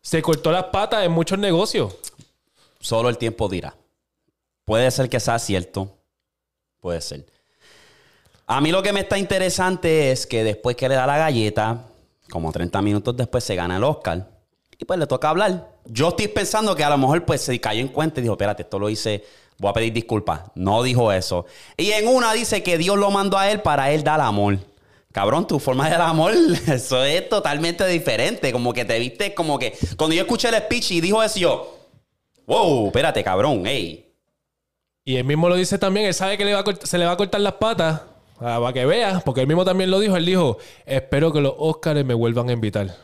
Se 0.00 0.22
cortó 0.22 0.52
las 0.52 0.66
patas 0.66 1.04
en 1.04 1.10
muchos 1.10 1.40
negocios. 1.40 1.96
Solo 2.78 3.08
el 3.08 3.18
tiempo 3.18 3.48
dirá. 3.48 3.74
Puede 4.64 4.88
ser 4.92 5.08
que 5.08 5.18
sea 5.18 5.40
cierto. 5.40 5.98
Puede 6.78 7.00
ser. 7.00 7.26
A 8.46 8.60
mí 8.60 8.70
lo 8.70 8.80
que 8.80 8.92
me 8.92 9.00
está 9.00 9.18
interesante 9.18 10.12
es 10.12 10.24
que 10.24 10.44
después 10.44 10.76
que 10.76 10.88
le 10.88 10.94
da 10.94 11.04
la 11.04 11.18
galleta, 11.18 11.86
como 12.30 12.52
30 12.52 12.80
minutos 12.80 13.16
después 13.16 13.42
se 13.42 13.56
gana 13.56 13.76
el 13.76 13.82
Oscar. 13.82 14.30
Y 14.78 14.84
pues 14.84 15.00
le 15.00 15.08
toca 15.08 15.30
hablar. 15.30 15.77
Yo 15.88 16.08
estoy 16.08 16.28
pensando 16.28 16.76
que 16.76 16.84
a 16.84 16.90
lo 16.90 16.98
mejor 16.98 17.24
pues 17.24 17.40
se 17.40 17.58
cayó 17.60 17.80
en 17.80 17.88
cuenta 17.88 18.20
y 18.20 18.22
dijo, 18.22 18.34
espérate, 18.34 18.62
esto 18.62 18.78
lo 18.78 18.88
hice, 18.90 19.24
voy 19.58 19.70
a 19.70 19.72
pedir 19.72 19.92
disculpas. 19.92 20.42
No 20.54 20.82
dijo 20.82 21.12
eso. 21.12 21.46
Y 21.76 21.90
en 21.90 22.06
una 22.08 22.32
dice 22.32 22.62
que 22.62 22.78
Dios 22.78 22.96
lo 22.98 23.10
mandó 23.10 23.38
a 23.38 23.50
él 23.50 23.60
para 23.60 23.90
él 23.90 24.04
dar 24.04 24.20
amor. 24.20 24.58
Cabrón, 25.12 25.46
tu 25.46 25.58
forma 25.58 25.86
de 25.86 25.92
dar 25.92 26.02
amor, 26.02 26.32
eso 26.66 27.02
es 27.02 27.28
totalmente 27.28 27.86
diferente. 27.86 28.52
Como 28.52 28.72
que 28.72 28.84
te 28.84 28.98
viste, 28.98 29.34
como 29.34 29.58
que... 29.58 29.76
Cuando 29.96 30.14
yo 30.14 30.22
escuché 30.22 30.48
el 30.48 30.56
speech 30.56 30.92
y 30.92 31.00
dijo 31.00 31.22
eso, 31.22 31.38
yo... 31.38 31.74
Wow, 32.46 32.86
espérate, 32.86 33.22
cabrón, 33.24 33.66
ey. 33.66 34.12
Y 35.04 35.16
él 35.16 35.24
mismo 35.24 35.48
lo 35.48 35.54
dice 35.54 35.78
también, 35.78 36.06
él 36.06 36.14
sabe 36.14 36.36
que 36.36 36.44
le 36.44 36.54
va 36.54 36.62
se 36.82 36.98
le 36.98 37.06
va 37.06 37.12
a 37.12 37.16
cortar 37.16 37.40
las 37.40 37.54
patas. 37.54 38.02
ah, 38.40 38.58
para 38.60 38.72
que 38.72 38.84
veas, 38.86 39.22
porque 39.22 39.40
él 39.40 39.46
mismo 39.46 39.64
también 39.64 39.90
lo 39.90 40.00
dijo. 40.00 40.16
Él 40.16 40.26
dijo, 40.26 40.58
espero 40.84 41.32
que 41.32 41.40
los 41.40 41.54
Oscars 41.56 42.04
me 42.04 42.14
vuelvan 42.14 42.50
a 42.50 42.52
invitar. 42.52 42.94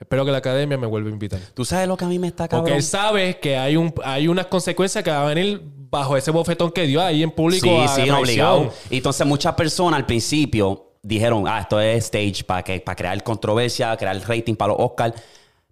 Espero 0.00 0.24
que 0.24 0.32
la 0.32 0.38
academia 0.38 0.78
me 0.78 0.86
vuelva 0.86 1.10
a 1.10 1.12
invitar. 1.12 1.38
¿Tú 1.54 1.64
sabes 1.64 1.86
lo 1.86 1.96
que 1.96 2.06
a 2.06 2.08
mí 2.08 2.18
me 2.18 2.28
está 2.28 2.44
Porque 2.44 2.56
cabrón? 2.56 2.76
él 2.76 2.82
sabe 2.82 3.38
que 3.38 3.56
hay, 3.58 3.76
un, 3.76 3.92
hay 4.02 4.28
unas 4.28 4.46
consecuencias 4.46 5.04
que 5.04 5.10
van 5.10 5.20
a 5.20 5.24
venir 5.26 5.62
bajo 5.90 6.16
ese 6.16 6.30
bofetón 6.30 6.72
que 6.72 6.84
dio 6.86 7.02
ahí 7.02 7.22
en 7.22 7.30
público. 7.30 7.66
Sí, 7.66 7.76
a 7.76 7.88
sí, 7.88 7.94
traición. 8.02 8.16
obligado. 8.18 8.72
Y 8.88 8.96
entonces 8.96 9.26
muchas 9.26 9.54
personas 9.54 9.98
al 10.00 10.06
principio 10.06 10.94
dijeron, 11.02 11.46
ah, 11.46 11.60
esto 11.60 11.78
es 11.80 12.04
stage 12.06 12.44
para 12.44 12.62
que 12.62 12.80
para 12.80 12.96
crear 12.96 13.22
controversia, 13.22 13.94
crear 13.96 14.18
rating 14.26 14.54
para 14.56 14.72
los 14.72 14.80
Oscars. 14.80 15.14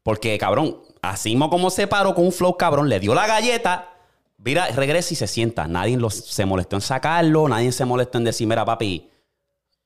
Porque, 0.02 0.37
cabrón, 0.37 0.76
así 1.00 1.30
mismo 1.30 1.49
como 1.49 1.70
se 1.70 1.87
paró 1.87 2.14
con 2.14 2.26
un 2.26 2.32
flow 2.32 2.56
cabrón, 2.56 2.88
le 2.90 3.00
dio 3.00 3.14
la 3.14 3.26
galleta, 3.26 3.94
mira, 4.37 4.66
regresa 4.68 5.14
y 5.14 5.16
se 5.16 5.26
sienta. 5.26 5.66
Nadie 5.66 5.97
los- 5.97 6.14
se 6.14 6.44
molestó 6.44 6.76
en 6.76 6.82
sacarlo, 6.82 7.49
nadie 7.49 7.73
se 7.73 7.85
molestó 7.87 8.18
en 8.18 8.25
decir, 8.25 8.47
mira, 8.47 8.64
papi, 8.64 9.08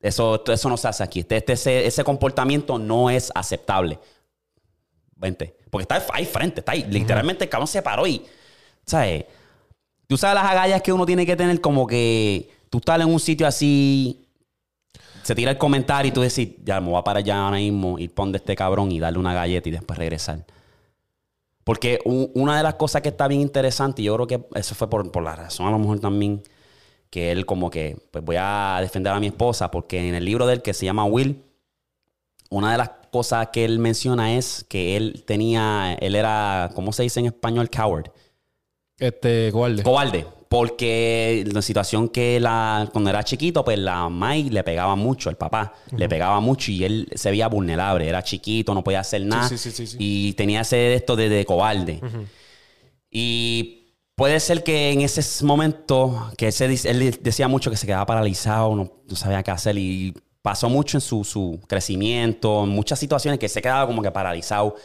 eso, 0.00 0.42
eso 0.46 0.68
no 0.68 0.76
se 0.76 0.88
hace 0.88 1.04
aquí. 1.04 1.20
Este, 1.20 1.36
este- 1.36 1.52
ese, 1.52 1.86
ese 1.86 2.02
comportamiento 2.04 2.76
no 2.78 3.08
es 3.08 3.30
aceptable. 3.36 3.98
Vente. 5.22 5.56
Porque 5.70 5.82
está 5.82 6.04
ahí 6.12 6.26
frente, 6.26 6.60
está 6.60 6.72
ahí. 6.72 6.84
Literalmente 6.90 7.44
el 7.44 7.50
cabrón 7.50 7.68
se 7.68 7.80
paró 7.80 8.06
y, 8.06 8.22
¿sabes? 8.84 9.24
Tú 10.08 10.16
sabes 10.18 10.34
las 10.34 10.50
agallas 10.50 10.82
que 10.82 10.92
uno 10.92 11.06
tiene 11.06 11.24
que 11.24 11.36
tener 11.36 11.60
como 11.60 11.86
que 11.86 12.50
tú 12.68 12.78
estás 12.78 13.00
en 13.00 13.06
un 13.06 13.20
sitio 13.20 13.46
así, 13.46 14.26
se 15.22 15.34
tira 15.34 15.52
el 15.52 15.58
comentario 15.58 16.08
y 16.10 16.12
tú 16.12 16.20
decís, 16.20 16.50
ya 16.64 16.80
me 16.80 16.88
voy 16.88 16.98
a 16.98 17.04
parar 17.04 17.22
ya 17.22 17.44
ahora 17.44 17.58
mismo, 17.58 17.98
ir 17.98 18.12
pon 18.12 18.32
de 18.32 18.38
este 18.38 18.56
cabrón 18.56 18.90
y 18.90 18.98
darle 18.98 19.20
una 19.20 19.32
galleta 19.32 19.68
y 19.68 19.72
después 19.72 19.98
regresar. 19.98 20.44
Porque 21.64 22.00
una 22.04 22.56
de 22.56 22.64
las 22.64 22.74
cosas 22.74 23.02
que 23.02 23.10
está 23.10 23.28
bien 23.28 23.40
interesante, 23.40 24.02
y 24.02 24.06
yo 24.06 24.16
creo 24.16 24.26
que 24.26 24.44
eso 24.58 24.74
fue 24.74 24.90
por, 24.90 25.12
por 25.12 25.22
la 25.22 25.36
razón 25.36 25.68
a 25.68 25.70
lo 25.70 25.78
mejor 25.78 26.00
también, 26.00 26.42
que 27.08 27.30
él 27.30 27.46
como 27.46 27.70
que, 27.70 27.96
pues 28.10 28.24
voy 28.24 28.36
a 28.40 28.78
defender 28.80 29.12
a 29.12 29.20
mi 29.20 29.28
esposa, 29.28 29.70
porque 29.70 30.08
en 30.08 30.16
el 30.16 30.24
libro 30.24 30.46
de 30.46 30.54
él 30.54 30.62
que 30.62 30.74
se 30.74 30.84
llama 30.84 31.04
Will, 31.04 31.44
una 32.52 32.72
de 32.72 32.78
las 32.78 32.90
cosas 33.10 33.48
que 33.50 33.64
él 33.64 33.78
menciona 33.78 34.36
es 34.36 34.64
que 34.68 34.96
él 34.96 35.24
tenía, 35.26 35.94
él 35.94 36.14
era, 36.14 36.70
¿cómo 36.74 36.92
se 36.92 37.02
dice 37.02 37.20
en 37.20 37.26
español? 37.26 37.70
Coward. 37.70 38.10
Este, 38.98 39.50
cobarde. 39.50 39.82
Cobarde. 39.82 40.26
Porque 40.50 41.44
la 41.50 41.62
situación 41.62 42.10
que 42.10 42.38
la, 42.38 42.90
cuando 42.92 43.08
era 43.08 43.24
chiquito, 43.24 43.64
pues 43.64 43.78
la 43.78 44.10
Mai 44.10 44.50
le 44.50 44.62
pegaba 44.62 44.96
mucho, 44.96 45.30
el 45.30 45.36
papá 45.36 45.72
le 45.96 46.10
pegaba 46.10 46.40
mucho 46.40 46.70
y 46.70 46.84
él 46.84 47.08
se 47.14 47.30
veía 47.30 47.48
vulnerable, 47.48 48.06
era 48.06 48.22
chiquito, 48.22 48.74
no 48.74 48.84
podía 48.84 49.00
hacer 49.00 49.24
nada. 49.24 49.48
Sí, 49.48 49.56
sí, 49.56 49.70
sí, 49.70 49.96
y 49.98 50.34
tenía 50.34 50.60
ese 50.60 50.94
esto 50.94 51.16
de, 51.16 51.30
de 51.30 51.46
cobarde. 51.46 52.02
Y 53.10 53.94
puede 54.14 54.38
ser 54.40 54.62
que 54.62 54.90
en 54.90 55.00
ese 55.00 55.22
momento, 55.46 56.30
que 56.36 56.48
él 56.48 57.18
decía 57.22 57.48
mucho 57.48 57.70
que 57.70 57.78
se 57.78 57.86
quedaba 57.86 58.04
paralizado, 58.04 58.76
no, 58.76 58.92
no 59.08 59.16
sabía 59.16 59.42
qué 59.42 59.52
hacer 59.52 59.78
y 59.78 60.12
pasó 60.42 60.68
mucho 60.68 60.96
en 60.96 61.00
su, 61.00 61.24
su 61.24 61.60
crecimiento, 61.68 62.64
en 62.64 62.70
muchas 62.70 62.98
situaciones 62.98 63.38
que 63.38 63.48
se 63.48 63.62
quedaba 63.62 63.86
como 63.86 64.02
que 64.02 64.10
paralizado. 64.10 64.76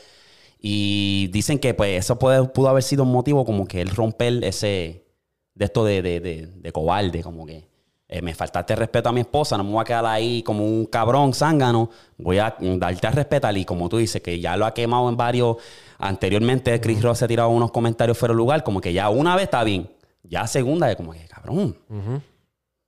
Y 0.59 1.29
dicen 1.31 1.59
que 1.59 1.73
pues 1.73 1.99
eso 1.99 2.17
pudo 2.17 2.69
haber 2.69 2.83
sido 2.83 3.03
un 3.03 3.11
motivo 3.11 3.45
como 3.45 3.67
que 3.67 3.81
él 3.81 3.89
romper 3.89 4.43
ese, 4.43 5.05
de 5.53 5.65
esto 5.65 5.83
de, 5.83 6.01
de, 6.01 6.19
de, 6.19 6.47
de 6.47 6.71
cobarde, 6.71 7.21
como 7.21 7.45
que 7.45 7.67
eh, 8.09 8.21
me 8.21 8.33
faltaste 8.33 8.73
respeto 8.75 9.09
a 9.09 9.11
mi 9.11 9.19
esposa, 9.19 9.57
no 9.57 9.65
me 9.65 9.71
voy 9.71 9.81
a 9.81 9.83
quedar 9.83 10.05
ahí 10.05 10.41
como 10.41 10.63
un 10.65 10.85
cabrón 10.85 11.33
zángano, 11.33 11.89
voy 12.17 12.37
a 12.37 12.55
darte 12.57 13.05
a 13.05 13.11
respetar 13.11 13.57
y 13.57 13.65
como 13.65 13.89
tú 13.89 13.97
dices, 13.97 14.21
que 14.21 14.39
ya 14.39 14.55
lo 14.55 14.65
ha 14.65 14.73
quemado 14.73 15.09
en 15.09 15.17
varios, 15.17 15.57
anteriormente 15.97 16.79
Chris 16.79 17.01
Ross 17.01 17.17
se 17.17 17.25
ha 17.25 17.27
tirado 17.27 17.49
unos 17.49 17.69
comentarios 17.71 18.17
fuera 18.17 18.33
de 18.33 18.37
lugar, 18.37 18.63
como 18.63 18.79
que 18.79 18.93
ya 18.93 19.09
una 19.09 19.35
vez 19.35 19.45
está 19.45 19.61
bien, 19.65 19.91
ya 20.23 20.47
segunda, 20.47 20.95
como 20.95 21.11
que 21.11 21.27
cabrón, 21.27 21.77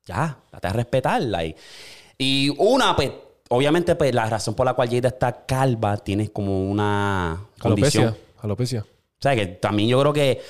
ya, 0.06 0.40
date 0.54 0.68
a 0.68 0.74
respetarla. 0.74 1.44
Y 2.22 2.54
una, 2.58 2.96
pues, 2.98 3.12
obviamente, 3.48 3.96
pues, 3.96 4.14
la 4.14 4.30
razón 4.30 4.54
por 4.54 4.66
la 4.66 4.74
cual 4.74 4.90
Jada 4.90 5.08
está 5.08 5.46
calva 5.46 5.96
tiene 5.98 6.30
como 6.30 6.70
una 6.70 7.46
condición. 7.60 8.04
Alopecia. 8.04 8.44
Alopecia. 8.44 8.82
O 8.82 9.22
sea, 9.22 9.36
que 9.36 9.48
también 9.48 9.90
yo 9.90 10.00
creo 10.02 10.14
que... 10.14 10.42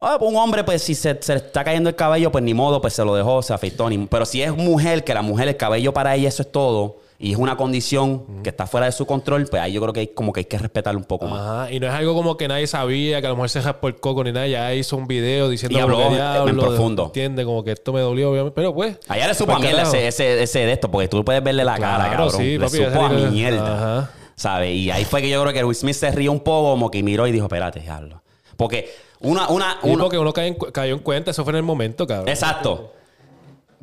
Ah, 0.00 0.16
pues, 0.16 0.30
un 0.30 0.36
hombre, 0.36 0.62
pues 0.62 0.80
si 0.80 0.94
se, 0.94 1.20
se, 1.20 1.34
le 1.34 1.40
está 1.40 1.64
cayendo 1.64 1.90
el 1.90 1.96
cabello, 1.96 2.30
pues 2.30 2.44
ni 2.44 2.54
modo, 2.54 2.80
pues 2.80 2.94
se 2.94 3.04
lo 3.04 3.16
dejó, 3.16 3.42
se 3.42 3.52
afeitó. 3.52 3.90
Ni... 3.90 3.98
Pero 4.06 4.24
si 4.24 4.40
es 4.40 4.54
mujer, 4.56 5.02
que 5.02 5.12
la 5.12 5.22
mujer, 5.22 5.48
el 5.48 5.56
cabello 5.56 5.92
para 5.92 6.14
ella, 6.14 6.28
eso 6.28 6.42
es 6.42 6.52
todo 6.52 6.98
y 7.20 7.32
es 7.32 7.38
una 7.38 7.56
condición 7.56 8.44
que 8.44 8.50
está 8.50 8.68
fuera 8.68 8.86
de 8.86 8.92
su 8.92 9.04
control, 9.04 9.46
pues 9.46 9.60
ahí 9.60 9.72
yo 9.72 9.80
creo 9.80 9.92
que 9.92 10.00
hay, 10.00 10.06
como 10.08 10.32
que 10.32 10.40
hay 10.40 10.44
que 10.44 10.56
respetarlo 10.56 11.00
un 11.00 11.04
poco 11.04 11.26
más. 11.26 11.68
Y 11.72 11.80
no 11.80 11.88
es 11.88 11.92
algo 11.92 12.14
como 12.14 12.36
que 12.36 12.46
nadie 12.46 12.68
sabía, 12.68 13.20
que 13.20 13.26
a 13.26 13.30
lo 13.30 13.36
mejor 13.36 13.50
se 13.50 13.60
por 13.74 13.90
el 13.90 14.00
coco 14.00 14.22
ni 14.22 14.30
nada, 14.30 14.46
ya 14.46 14.72
hizo 14.72 14.96
un 14.96 15.08
video 15.08 15.48
diciendo 15.48 15.76
y 15.76 15.82
habló 15.82 16.00
en, 16.00 16.14
diablo, 16.14 16.48
en 16.50 16.56
profundo. 16.56 17.06
Entiende, 17.06 17.44
como 17.44 17.64
que 17.64 17.72
esto 17.72 17.92
me 17.92 18.00
dolió, 18.00 18.30
obviamente, 18.30 18.54
pero 18.54 18.72
pues. 18.72 18.98
Allá 19.08 19.22
le 19.22 19.28
pues, 19.30 19.38
supo 19.38 19.52
a 19.52 19.58
mierda 19.58 19.82
ese, 19.82 20.42
ese, 20.42 20.58
de 20.60 20.72
esto, 20.72 20.88
porque 20.92 21.08
tú 21.08 21.24
puedes 21.24 21.42
verle 21.42 21.64
la 21.64 21.76
cara, 21.76 22.08
cabrón. 22.08 22.30
Supo 22.30 23.04
a 23.04 23.10
que... 23.10 23.16
mierda. 23.30 23.74
Ajá. 23.74 24.10
¿Sabes? 24.36 24.72
Y 24.72 24.92
ahí 24.92 25.04
fue 25.04 25.20
que 25.20 25.28
yo 25.28 25.42
creo 25.42 25.52
que 25.52 25.64
Will 25.64 25.74
Smith 25.74 25.96
se 25.96 26.12
rió 26.12 26.30
un 26.30 26.38
poco, 26.38 26.70
como 26.70 26.88
que 26.88 27.02
miró 27.02 27.26
y 27.26 27.32
dijo, 27.32 27.46
espérate, 27.46 27.80
diablo. 27.80 28.22
Porque 28.56 28.94
una, 29.18 29.48
una, 29.48 29.78
sí, 29.82 29.90
uno 29.90 30.08
cayó 30.08 30.54
cayó 30.72 30.94
en, 30.94 31.00
cuenta, 31.00 31.32
eso 31.32 31.42
fue 31.42 31.52
en 31.52 31.56
el 31.56 31.62
momento, 31.64 32.06
cabrón. 32.06 32.28
Exacto. 32.28 32.92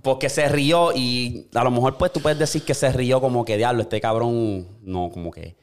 Pues, 0.06 0.14
porque 0.14 0.30
se 0.30 0.48
rió 0.48 0.92
y 0.94 1.50
a 1.56 1.64
lo 1.64 1.72
mejor 1.72 1.98
pues 1.98 2.14
tú 2.14 2.22
puedes 2.22 2.38
decir 2.38 2.64
que 2.64 2.76
se 2.76 2.92
rió 2.92 3.20
como 3.20 3.44
que 3.44 3.58
diablo, 3.58 3.82
este 3.82 4.00
cabrón, 4.00 4.78
no, 4.84 5.10
como 5.10 5.32
que 5.32 5.58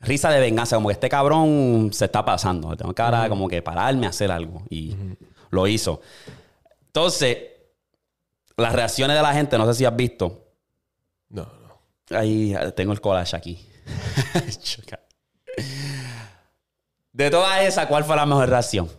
risa 0.00 0.30
de 0.30 0.40
venganza, 0.40 0.74
como 0.74 0.88
que 0.88 0.94
este 0.94 1.08
cabrón 1.08 1.90
se 1.92 2.06
está 2.06 2.24
pasando, 2.24 2.76
tengo 2.76 2.92
que 2.92 3.28
como 3.28 3.48
que 3.48 3.62
pararme 3.62 4.06
a 4.06 4.08
hacer 4.08 4.32
algo 4.32 4.64
y 4.68 4.96
lo 5.50 5.68
hizo. 5.68 6.00
Entonces, 6.86 7.38
las 8.56 8.72
reacciones 8.72 9.16
de 9.16 9.22
la 9.22 9.32
gente, 9.32 9.56
no 9.56 9.66
sé 9.66 9.74
si 9.74 9.84
has 9.84 9.94
visto. 9.94 10.44
No, 11.28 11.44
no. 11.44 11.78
Ahí 12.16 12.52
tengo 12.74 12.92
el 12.92 13.00
collage 13.00 13.36
aquí. 13.36 13.64
de 17.12 17.30
todas 17.30 17.62
esas, 17.62 17.86
¿cuál 17.86 18.02
fue 18.04 18.16
la 18.16 18.26
mejor 18.26 18.48
reacción? 18.48 18.90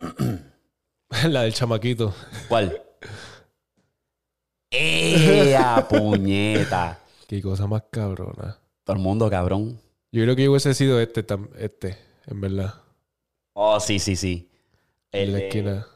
la 1.28 1.42
del 1.42 1.54
chamaquito. 1.54 2.14
¿Cuál? 2.48 2.80
¡Ea, 4.76 5.86
puñeta! 5.88 6.98
Qué 7.26 7.40
cosa 7.40 7.66
más 7.66 7.82
cabrona. 7.90 8.58
Todo 8.84 8.96
el 8.96 9.02
mundo, 9.02 9.30
cabrón. 9.30 9.80
Yo 10.10 10.22
creo 10.22 10.36
que 10.36 10.44
yo 10.44 10.50
hubiese 10.50 10.74
sido 10.74 11.00
este, 11.00 11.24
este, 11.58 11.98
en 12.26 12.40
verdad. 12.40 12.74
Oh, 13.52 13.78
sí, 13.80 13.98
sí, 13.98 14.16
sí. 14.16 14.50
El 15.12 15.28
en 15.28 15.32
la 15.32 15.38
esquina. 15.40 15.86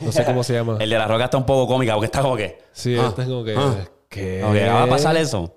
No 0.00 0.12
sé 0.12 0.24
cómo 0.24 0.42
se 0.42 0.54
llama. 0.54 0.76
el 0.80 0.90
de 0.90 0.98
la 0.98 1.06
roca 1.06 1.24
está 1.24 1.36
un 1.36 1.46
poco 1.46 1.66
cómica 1.72 1.94
porque 1.94 2.06
está 2.06 2.22
como 2.22 2.36
que. 2.36 2.58
Sí, 2.72 2.96
ah, 2.96 3.08
está 3.08 3.24
como 3.24 3.44
que. 3.44 3.54
Ah, 3.56 3.88
¿qué? 4.08 4.42
Va 4.42 4.84
a 4.84 4.88
pasar 4.88 5.16
eso. 5.16 5.54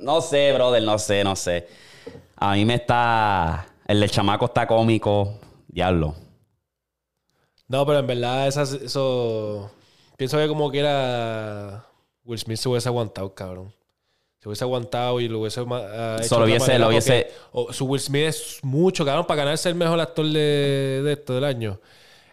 No 0.00 0.20
sé, 0.20 0.52
brother, 0.52 0.82
no 0.82 0.98
sé, 0.98 1.24
no 1.24 1.36
sé. 1.36 1.68
A 2.36 2.54
mí 2.54 2.64
me 2.64 2.74
está. 2.74 3.66
El 3.86 4.00
del 4.00 4.10
chamaco 4.10 4.46
está 4.46 4.66
cómico. 4.66 5.38
Diablo. 5.68 6.14
No, 7.68 7.84
pero 7.86 8.00
en 8.00 8.06
verdad, 8.06 8.46
eso. 8.46 9.70
Pienso 10.16 10.38
que 10.38 10.48
como 10.48 10.70
que 10.70 10.80
era. 10.80 11.86
Will 12.24 12.38
Smith 12.38 12.58
se 12.58 12.68
hubiese 12.68 12.88
aguantado, 12.88 13.34
cabrón. 13.34 13.72
Se 14.38 14.48
hubiese 14.48 14.64
aguantado 14.64 15.20
y 15.20 15.28
lo 15.28 15.40
hubiese. 15.40 15.60
Solo 15.60 16.44
hubiese, 16.44 16.78
lo 16.78 16.88
hubiese. 16.88 17.28
Oh, 17.52 17.72
su 17.72 17.84
Will 17.86 18.00
Smith 18.00 18.24
es 18.24 18.58
mucho, 18.62 19.04
cabrón, 19.04 19.26
para 19.26 19.44
ganarse 19.44 19.68
el 19.68 19.74
mejor 19.74 20.00
actor 20.00 20.26
de, 20.26 21.02
de 21.04 21.12
esto, 21.12 21.34
del 21.34 21.44
año. 21.44 21.80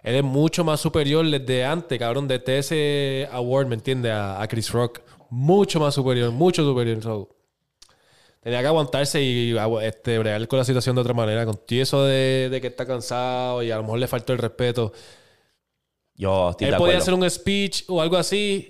Él 0.01 0.15
es 0.15 0.23
mucho 0.23 0.63
más 0.63 0.81
superior 0.81 1.25
desde 1.29 1.63
antes, 1.63 1.97
cabrón, 1.97 2.27
desde 2.27 2.57
ese 2.57 3.29
award, 3.31 3.67
¿me 3.67 3.75
entiendes? 3.75 4.11
A, 4.11 4.41
a, 4.41 4.47
Chris 4.47 4.69
Rock. 4.71 4.99
Mucho 5.29 5.79
más 5.79 5.93
superior, 5.93 6.31
mucho 6.31 6.63
superior. 6.63 6.99
Tenía 8.41 8.59
que 8.59 8.67
aguantarse 8.67 9.21
y 9.21 9.55
este, 9.81 10.19
bregar 10.19 10.45
con 10.49 10.59
la 10.59 10.65
situación 10.65 10.95
de 10.95 11.01
otra 11.01 11.13
manera. 11.13 11.45
Con 11.45 11.61
eso 11.69 12.03
de, 12.03 12.49
de 12.51 12.59
que 12.59 12.67
está 12.67 12.85
cansado 12.85 13.63
y 13.63 13.71
a 13.71 13.77
lo 13.77 13.83
mejor 13.83 13.99
le 13.99 14.07
faltó 14.07 14.33
el 14.33 14.39
respeto. 14.39 14.91
Yo 16.15 16.51
estoy 16.51 16.67
Él 16.67 16.75
podía 16.75 16.97
hacer 16.97 17.13
un 17.13 17.29
speech 17.29 17.83
o 17.87 18.01
algo 18.01 18.17
así. 18.17 18.69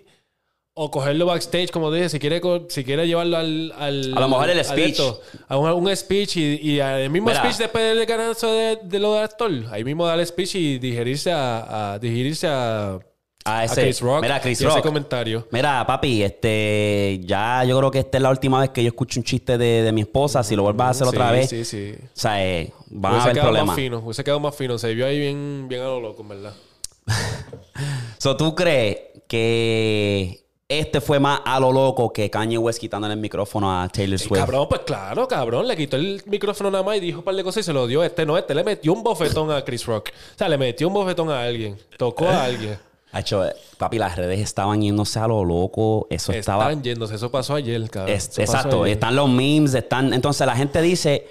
O 0.75 0.89
cogerlo 0.89 1.27
backstage, 1.27 1.69
como 1.69 1.91
dije, 1.91 2.09
si 2.09 2.17
quiere, 2.17 2.41
si 2.67 2.83
quiere 2.83 3.05
llevarlo 3.05 3.37
al, 3.37 3.71
A 3.77 3.91
lo 3.91 4.27
mejor 4.27 4.49
el 4.49 4.65
speech. 4.65 4.99
esto, 4.99 5.21
un, 5.51 5.95
speech 5.95 6.37
y, 6.37 6.55
y 6.71 6.79
el 6.79 7.11
mismo 7.11 7.29
speech 7.29 7.57
después 7.57 7.95
del 7.95 8.03
ganarse 8.07 8.47
de, 8.47 8.79
de 8.83 8.99
lo 8.99 9.13
del 9.13 9.23
actor. 9.23 9.51
Ahí 9.69 9.83
mismo 9.83 10.07
dar 10.07 10.19
el 10.19 10.25
speech 10.25 10.55
y 10.55 10.79
digerirse 10.79 11.31
a, 11.31 11.91
a- 11.93 11.99
digerirse 11.99 12.47
a, 12.47 12.97
A 13.45 13.65
ese, 13.65 13.81
Chris 13.83 14.01
Rock. 14.01 14.23
Mira, 14.23 14.41
Chris 14.41 14.63
Rock. 14.63 14.71
ese 14.77 14.81
comentario. 14.81 15.47
Mira, 15.51 15.85
papi, 15.85 16.23
este, 16.23 17.19
ya 17.23 17.63
yo 17.65 17.77
creo 17.77 17.91
que 17.91 17.99
esta 17.99 18.17
es 18.17 18.23
la 18.23 18.31
última 18.31 18.59
vez 18.59 18.71
que 18.71 18.81
yo 18.81 18.87
escucho 18.87 19.19
un 19.19 19.25
chiste 19.25 19.59
de, 19.59 19.83
de 19.83 19.91
mi 19.91 20.01
esposa. 20.01 20.41
Si 20.41 20.55
lo 20.55 20.63
vuelvas 20.63 20.87
a 20.87 20.89
hacer 20.89 21.07
otra 21.07 21.31
vez, 21.31 21.51
sí, 21.51 21.65
sí. 21.65 21.93
o 22.01 22.07
sea, 22.19 22.43
eh, 22.43 22.73
van 22.89 23.11
a 23.11 23.15
Hubiese 23.17 23.29
haber 23.29 23.41
quedado 23.51 23.65
más 23.67 23.75
fino, 23.75 23.99
hubiese 23.99 24.23
quedado 24.23 24.39
más 24.39 24.55
fino. 24.55 24.79
Se 24.79 24.91
vio 24.95 25.05
ahí 25.05 25.19
bien, 25.19 25.67
bien 25.69 25.81
a 25.81 25.85
lo 25.85 25.99
loco, 25.99 26.23
en 26.23 26.29
¿verdad? 26.29 26.53
so, 28.17 28.37
¿tú 28.37 28.55
crees 28.55 28.97
que 29.27 30.43
este 30.67 31.01
fue 31.01 31.19
más 31.19 31.41
a 31.45 31.59
lo 31.59 31.71
loco 31.71 32.11
que 32.11 32.29
Kanye 32.29 32.57
West 32.57 32.79
quitándole 32.79 33.13
el 33.13 33.19
micrófono 33.19 33.81
a 33.81 33.87
Taylor 33.89 34.17
Swift? 34.17 34.39
Cabrón, 34.39 34.67
pues 34.69 34.81
claro, 34.81 35.27
cabrón. 35.27 35.67
Le 35.67 35.75
quitó 35.75 35.97
el 35.97 36.21
micrófono 36.25 36.71
nada 36.71 36.83
más 36.83 36.97
y 36.97 36.99
dijo 36.99 37.19
un 37.19 37.25
par 37.25 37.35
de 37.35 37.43
cosas 37.43 37.61
y 37.61 37.63
se 37.65 37.73
lo 37.73 37.85
dio. 37.87 38.03
Este 38.03 38.25
no, 38.25 38.37
este 38.37 38.55
le 38.55 38.63
metió 38.63 38.93
un 38.93 39.03
bofetón 39.03 39.51
a 39.51 39.63
Chris 39.63 39.85
Rock. 39.85 40.09
O 40.09 40.37
sea, 40.37 40.49
le 40.49 40.57
metió 40.57 40.87
un 40.87 40.93
bofetón 40.93 41.29
a 41.29 41.43
alguien. 41.43 41.77
Tocó 41.97 42.27
a 42.27 42.45
alguien. 42.45 42.77
Hacho, 43.11 43.45
eh, 43.45 43.53
papi, 43.77 43.99
las 43.99 44.15
redes 44.15 44.39
estaban 44.39 44.81
yéndose 44.81 45.19
a 45.19 45.27
lo 45.27 45.45
loco. 45.45 46.07
Eso 46.09 46.31
estaba. 46.31 46.69
Están 46.69 46.83
yéndose, 46.83 47.15
eso 47.15 47.29
pasó 47.29 47.53
ayer, 47.53 47.87
cabrón. 47.89 48.15
Exacto, 48.15 48.85
están 48.87 49.15
los 49.15 49.29
memes, 49.29 49.75
están. 49.75 50.13
Entonces 50.13 50.47
la 50.47 50.55
gente 50.55 50.81
dice: 50.81 51.27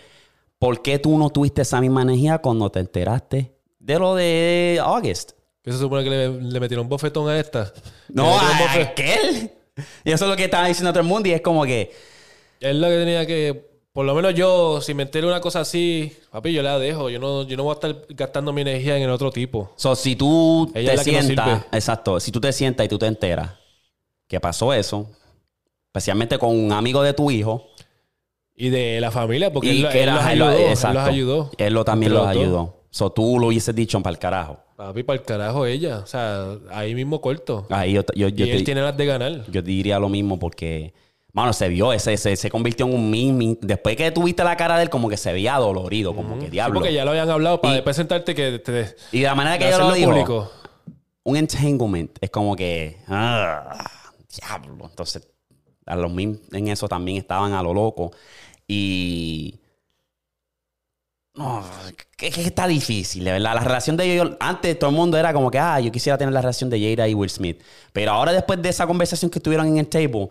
¿Por 0.61 0.81
qué 0.81 1.00
tú 1.00 1.19
no 1.19 1.31
tuviste 1.31 1.62
esa 1.62 1.81
misma 1.81 2.02
energía 2.02 2.38
cuando 2.38 2.71
te 2.71 2.79
enteraste 2.79 3.52
de 3.81 3.99
lo 3.99 4.14
de 4.14 4.81
August? 4.81 5.33
Que 5.62 5.73
se 5.73 5.78
supone 5.78 6.02
que 6.04 6.11
le, 6.11 6.61
metieron 6.61 6.85
un 6.87 6.88
bofetón 6.88 7.28
a 7.28 7.38
esta. 7.38 7.73
No, 8.09 8.38
a 8.38 8.73
aquel. 8.75 9.50
Y 10.04 10.11
eso 10.11 10.25
es 10.25 10.31
lo 10.31 10.37
que 10.37 10.45
estaba 10.45 10.66
diciendo 10.66 10.90
todo 10.92 11.00
el 11.02 11.07
mundo 11.09 11.28
y 11.28 11.33
es 11.33 11.40
como 11.40 11.64
que... 11.64 11.92
Es 12.61 12.75
lo 12.75 12.88
que 12.88 12.97
tenía 12.97 13.26
que... 13.26 13.71
Por 13.92 14.07
lo 14.07 14.14
menos 14.14 14.35
yo, 14.35 14.81
si 14.81 14.95
me 14.95 15.02
entero 15.02 15.28
una 15.28 15.40
cosa 15.40 15.61
así, 15.61 16.16
papi, 16.31 16.52
yo 16.52 16.62
la 16.62 16.78
dejo. 16.78 17.11
Yo 17.11 17.19
no, 17.21 17.42
yo 17.42 17.57
no 17.59 17.64
voy 17.64 17.73
a 17.73 17.75
estar 17.75 18.07
gastando 18.09 18.52
mi 18.52 18.62
energía 18.62 18.97
en 18.97 19.02
el 19.02 19.11
otro 19.11 19.31
tipo. 19.31 19.71
So, 19.76 19.95
si 19.95 20.16
tú 20.16 20.71
te 20.73 20.97
sientas... 20.99 21.66
exacto. 21.73 22.19
Si 22.19 22.33
tú 22.33 22.40
te 22.40 22.52
sientas 22.52 22.87
y 22.87 22.88
tú 22.88 22.99
te 22.99 23.07
enteras 23.07 23.50
que 24.26 24.40
pasó 24.40 24.73
eso, 24.73 25.11
especialmente 25.88 26.38
con 26.38 26.59
un 26.59 26.73
amigo 26.73 27.02
de 27.02 27.12
tu 27.12 27.31
hijo, 27.31 27.69
Y 28.54 28.71
de 28.71 28.99
la 29.00 29.11
familia, 29.11 29.52
porque 29.52 29.73
y 29.73 29.85
él, 29.85 29.90
él 29.92 30.09
los 30.09 30.37
lo- 30.37 31.00
ayudó. 31.00 31.50
él 31.59 31.75
lo 31.75 31.85
también 31.85 32.14
los 32.14 32.23
los 32.23 32.31
ayudó. 32.31 32.85
So, 32.90 33.11
tú 33.11 33.38
lo 33.38 33.49
hubieses 33.49 33.75
dicho 33.75 34.00
para 34.00 34.12
el 34.12 34.19
carajo. 34.19 34.59
Papi, 34.87 35.05
para 35.05 35.21
el 35.21 35.25
carajo 35.25 35.65
ella. 35.65 35.99
O 35.99 36.07
sea, 36.07 36.57
ahí 36.71 36.93
mismo 36.95 37.21
corto. 37.21 37.67
Ahí 37.71 37.93
yo, 37.93 38.03
yo, 38.17 38.27
yo 38.29 38.47
y 38.47 38.51
él 38.51 38.65
tiene 38.65 38.83
las 38.83 38.97
de 38.97 39.07
ganar. 39.07 39.45
Yo 39.49 39.62
diría 39.62 40.01
lo 40.01 40.09
mismo 40.09 40.41
porque, 40.41 40.93
mano, 41.33 41.53
se 41.53 41.69
vio, 41.69 41.93
ese, 41.93 42.12
ese 42.12 42.35
se 42.35 42.51
convirtió 42.51 42.87
en 42.87 42.95
un 42.95 43.09
mimi. 43.09 43.57
Después 43.61 43.95
que 43.95 44.11
tuviste 44.11 44.43
la 44.43 44.57
cara 44.57 44.77
de 44.77 44.83
él, 44.83 44.91
como 44.91 45.09
que 45.09 45.17
se 45.17 45.33
veía 45.33 45.55
dolorido, 45.55 46.17
como 46.17 46.37
que 46.37 46.51
diablo. 46.51 46.75
Sí, 46.75 46.79
porque 46.81 46.95
ya 46.95 47.05
lo 47.05 47.12
habían 47.12 47.31
hablado 47.31 47.61
para 47.61 47.75
y, 47.75 47.77
después 47.77 47.95
sentarte 47.95 48.35
que 48.35 48.59
te, 48.59 48.97
Y 49.12 49.21
de 49.21 49.27
la 49.27 49.37
manera 49.37 49.57
que 49.57 49.71
yo 49.71 49.79
lo 49.79 49.93
digo, 49.93 50.11
público. 50.11 50.51
un 51.23 51.37
entanglement 51.37 52.19
es 52.21 52.31
como 52.31 52.57
que. 52.57 52.97
Ah, 53.07 53.85
diablo. 54.37 54.87
Entonces, 54.91 55.29
a 55.87 55.95
los 55.95 56.12
mim 56.12 56.41
en 56.51 56.69
eso 56.69 56.89
también 56.89 57.19
estaban 57.19 57.53
a 57.53 57.62
lo 57.62 57.73
loco. 57.73 58.11
Y 58.67 59.61
está 62.19 62.67
difícil, 62.67 63.25
de 63.25 63.33
verdad. 63.33 63.55
La 63.55 63.61
relación 63.61 63.97
de 63.97 64.12
ellos, 64.12 64.33
antes 64.39 64.79
todo 64.79 64.91
el 64.91 64.97
mundo 64.97 65.17
era 65.17 65.33
como 65.33 65.51
que, 65.51 65.59
ah, 65.59 65.81
yo 65.81 65.91
quisiera 65.91 66.19
tener 66.19 66.33
la 66.33 66.41
relación 66.41 66.69
de 66.71 66.79
Jada 66.81 67.09
y 67.09 67.15
Will 67.15 67.31
Smith. 67.31 67.61
Pero 67.93 68.12
ahora, 68.12 68.33
después 68.33 68.61
de 68.61 68.69
esa 68.69 68.87
conversación 68.87 69.31
que 69.31 69.41
tuvieron 69.41 69.67
en 69.67 69.79
el 69.79 69.87
table, 69.87 70.29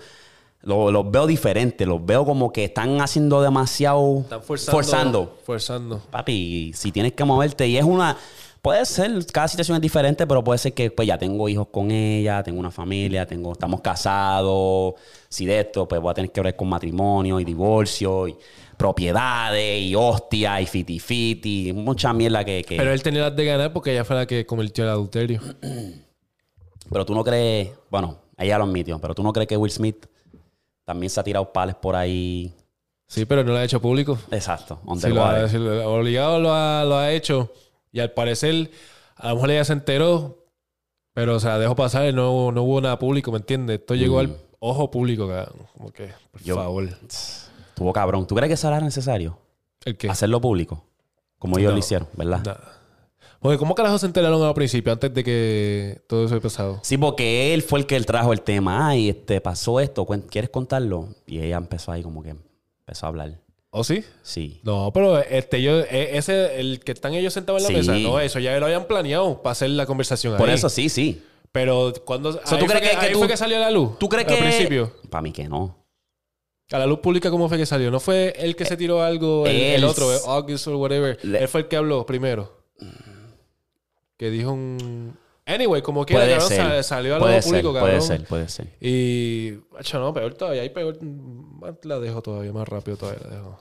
lo- 0.61 0.91
los 0.91 1.09
veo 1.09 1.25
diferente. 1.25 1.85
Los 1.85 2.05
veo 2.05 2.23
como 2.23 2.51
que 2.53 2.65
están 2.65 3.01
haciendo 3.01 3.41
demasiado. 3.41 4.19
Están 4.21 4.43
forzando. 4.43 4.71
forzando. 4.71 5.37
Forzando. 5.43 5.99
Papi, 6.11 6.71
si 6.75 6.91
tienes 6.91 7.13
que 7.13 7.23
moverte 7.23 7.67
y 7.67 7.77
es 7.77 7.83
una... 7.83 8.15
Puede 8.61 8.85
ser, 8.85 9.25
cada 9.33 9.47
situación 9.47 9.77
es 9.77 9.81
diferente, 9.81 10.27
pero 10.27 10.43
puede 10.43 10.59
ser 10.59 10.73
que 10.73 10.91
pues 10.91 11.07
ya 11.07 11.17
tengo 11.17 11.49
hijos 11.49 11.69
con 11.71 11.89
ella, 11.89 12.43
tengo 12.43 12.59
una 12.59 12.69
familia, 12.69 13.25
tengo, 13.25 13.53
estamos 13.53 13.81
casados, 13.81 14.93
si 15.29 15.47
de 15.47 15.61
esto, 15.61 15.87
pues 15.87 15.99
voy 15.99 16.11
a 16.11 16.13
tener 16.13 16.31
que 16.31 16.41
ver 16.41 16.55
con 16.55 16.69
matrimonio 16.69 17.39
y 17.39 17.43
divorcio 17.43 18.27
y 18.27 18.35
propiedades 18.81 19.79
y 19.79 19.93
hostia 19.93 20.59
y 20.59 20.65
fiti 20.65 20.99
fiti, 20.99 21.71
mucha 21.71 22.11
mierda 22.13 22.43
que... 22.43 22.63
que- 22.63 22.77
Pero 22.77 22.91
él 22.91 23.03
tenía 23.03 23.21
las 23.21 23.35
de 23.35 23.45
ganar 23.45 23.71
porque 23.73 23.91
ella 23.91 24.03
fue 24.03 24.15
la 24.15 24.25
que 24.25 24.43
cometió 24.45 24.83
el 24.83 24.89
adulterio. 24.89 25.39
pero 26.91 27.05
tú 27.05 27.13
no 27.13 27.23
crees, 27.23 27.69
bueno, 27.91 28.17
ella 28.37 28.57
lo 28.57 28.63
admitió, 28.63 28.99
pero 28.99 29.13
tú 29.13 29.21
no 29.21 29.31
crees 29.31 29.47
que 29.47 29.55
Will 29.55 29.71
Smith 29.71 30.07
también 30.83 31.11
se 31.11 31.19
ha 31.19 31.23
tirado 31.23 31.53
pales 31.53 31.75
por 31.75 31.95
ahí. 31.95 32.53
Sí, 33.07 33.25
pero 33.25 33.43
no 33.43 33.51
lo 33.51 33.57
ha 33.59 33.63
hecho 33.63 33.79
público. 33.79 34.17
Exacto, 34.31 34.79
Sí, 34.99 35.09
lo 35.09 35.23
ha, 35.25 35.47
sí, 35.47 35.57
obligado 35.57 36.39
lo 36.39 36.51
ha, 36.53 36.83
lo 36.83 36.97
ha 36.97 37.11
hecho. 37.11 37.51
Y 37.91 37.99
al 37.99 38.11
parecer, 38.11 38.71
a 39.15 39.29
lo 39.29 39.35
mejor 39.35 39.51
ella 39.51 39.63
se 39.65 39.73
enteró, 39.73 40.43
pero 41.13 41.35
o 41.35 41.39
sea, 41.39 41.59
dejó 41.59 41.75
pasar 41.75 42.09
y 42.09 42.13
no, 42.13 42.51
no 42.51 42.63
hubo 42.63 42.81
nada 42.81 42.97
público, 42.97 43.31
¿me 43.31 43.37
entiendes? 43.37 43.79
Esto 43.79 43.93
llegó 43.93 44.19
al 44.19 44.35
ojo 44.59 44.89
público. 44.89 45.29
Como 45.77 45.91
que, 45.91 46.07
por 46.31 46.41
Mm. 46.41 46.45
Yo- 46.45 46.55
favor. 46.55 46.89
Estuvo 47.81 47.93
cabrón. 47.93 48.27
¿Tú 48.27 48.35
crees 48.35 48.47
que 48.49 48.53
eso 48.53 48.67
era 48.67 48.79
necesario? 48.79 49.39
¿El 49.83 49.97
qué? 49.97 50.07
Hacerlo 50.07 50.39
público. 50.39 50.83
Como 51.39 51.57
ellos 51.57 51.69
No. 51.71 51.73
lo 51.73 51.79
hicieron, 51.79 52.07
¿verdad? 52.13 52.41
Nada. 52.45 52.77
Porque, 53.39 53.57
¿cómo 53.57 53.73
carajo 53.73 53.97
se 53.97 54.05
enteraron 54.05 54.39
al 54.43 54.53
principio, 54.53 54.93
antes 54.93 55.11
de 55.11 55.23
que 55.23 56.01
todo 56.07 56.25
eso 56.25 56.35
haya 56.35 56.43
pasado? 56.43 56.79
Sí, 56.83 56.95
porque 56.99 57.55
él 57.55 57.63
fue 57.63 57.79
el 57.79 57.87
que 57.87 57.99
trajo 58.01 58.33
el 58.33 58.41
tema. 58.41 58.87
Ay, 58.89 59.09
este, 59.09 59.41
pasó 59.41 59.79
esto. 59.79 60.05
¿Quieres 60.29 60.51
contarlo? 60.51 61.07
Y 61.25 61.39
ella 61.39 61.57
empezó 61.57 61.91
ahí 61.91 62.03
como 62.03 62.21
que 62.21 62.35
empezó 62.85 63.07
a 63.07 63.09
hablar. 63.09 63.39
¿O 63.71 63.83
sí? 63.83 64.03
Sí. 64.21 64.61
No, 64.63 64.91
pero 64.93 65.17
este, 65.17 65.63
yo, 65.63 65.79
e- 65.79 66.17
ese, 66.17 66.59
el 66.59 66.81
que 66.81 66.91
están 66.91 67.15
ellos 67.15 67.33
sentados 67.33 67.63
en 67.67 67.73
la 67.77 67.81
Sí. 67.81 67.89
mesa, 67.89 68.07
no, 68.07 68.19
eso 68.19 68.37
ya 68.37 68.59
lo 68.59 68.67
habían 68.67 68.85
planeado 68.85 69.41
para 69.41 69.53
hacer 69.53 69.71
la 69.71 69.87
conversación 69.87 70.37
Por 70.37 70.49
ahí. 70.49 70.53
eso 70.55 70.69
sí, 70.69 70.87
sí. 70.89 71.23
Pero 71.51 71.93
cuando. 72.05 72.33
sea, 72.33 72.41
ahí 72.45 72.59
¿tú 72.59 72.65
crees 72.67 72.81
que- 72.91 72.99
que 72.99 73.05
ahí 73.07 73.13
tú- 73.13 73.17
fue 73.19 73.27
que 73.27 73.37
salió 73.37 73.57
a 73.57 73.61
la 73.61 73.71
luz? 73.71 73.97
¿Tú 73.97 74.07
crees 74.07 74.27
Al 74.27 74.35
que...? 74.35 74.39
principio. 74.41 74.93
Para 75.09 75.23
mí 75.23 75.31
que 75.31 75.49
no. 75.49 75.77
A 76.71 76.79
la 76.79 76.85
luz 76.85 76.99
pública, 76.99 77.29
¿cómo 77.29 77.49
fue 77.49 77.57
que 77.57 77.65
salió? 77.65 77.91
¿No 77.91 77.99
fue 77.99 78.33
el 78.37 78.55
que 78.55 78.65
se 78.65 78.77
tiró 78.77 79.01
algo, 79.03 79.45
el, 79.45 79.55
Él- 79.55 79.75
el 79.75 79.83
otro, 79.83 80.13
eh, 80.13 80.17
August 80.25 80.67
o 80.67 80.77
whatever? 80.77 81.17
Le- 81.23 81.39
Él 81.39 81.47
fue 81.47 81.61
el 81.61 81.67
que 81.67 81.75
habló 81.75 82.05
primero. 82.05 82.61
Que 84.17 84.29
dijo 84.29 84.51
un... 84.51 85.17
Anyway, 85.45 85.81
como 85.81 86.05
quiera, 86.05 86.23
Puede 86.23 86.37
cabrón, 86.37 86.83
salió 86.83 87.15
a 87.15 87.19
lo 87.19 87.25
público, 87.25 87.41
ser, 87.41 87.61
cabrón. 87.63 87.81
puede 87.81 88.01
ser, 88.01 88.23
puede 88.25 88.47
ser. 88.49 88.67
Y... 88.79 89.53
Hacho, 89.77 89.99
no, 89.99 90.13
peor 90.13 90.33
todavía. 90.35 90.61
Ahí 90.61 90.69
peor... 90.69 90.97
La 91.83 91.99
dejo 91.99 92.21
todavía, 92.21 92.53
más 92.53 92.67
rápido 92.69 92.95
todavía 92.97 93.21
la 93.27 93.35
dejo. 93.35 93.59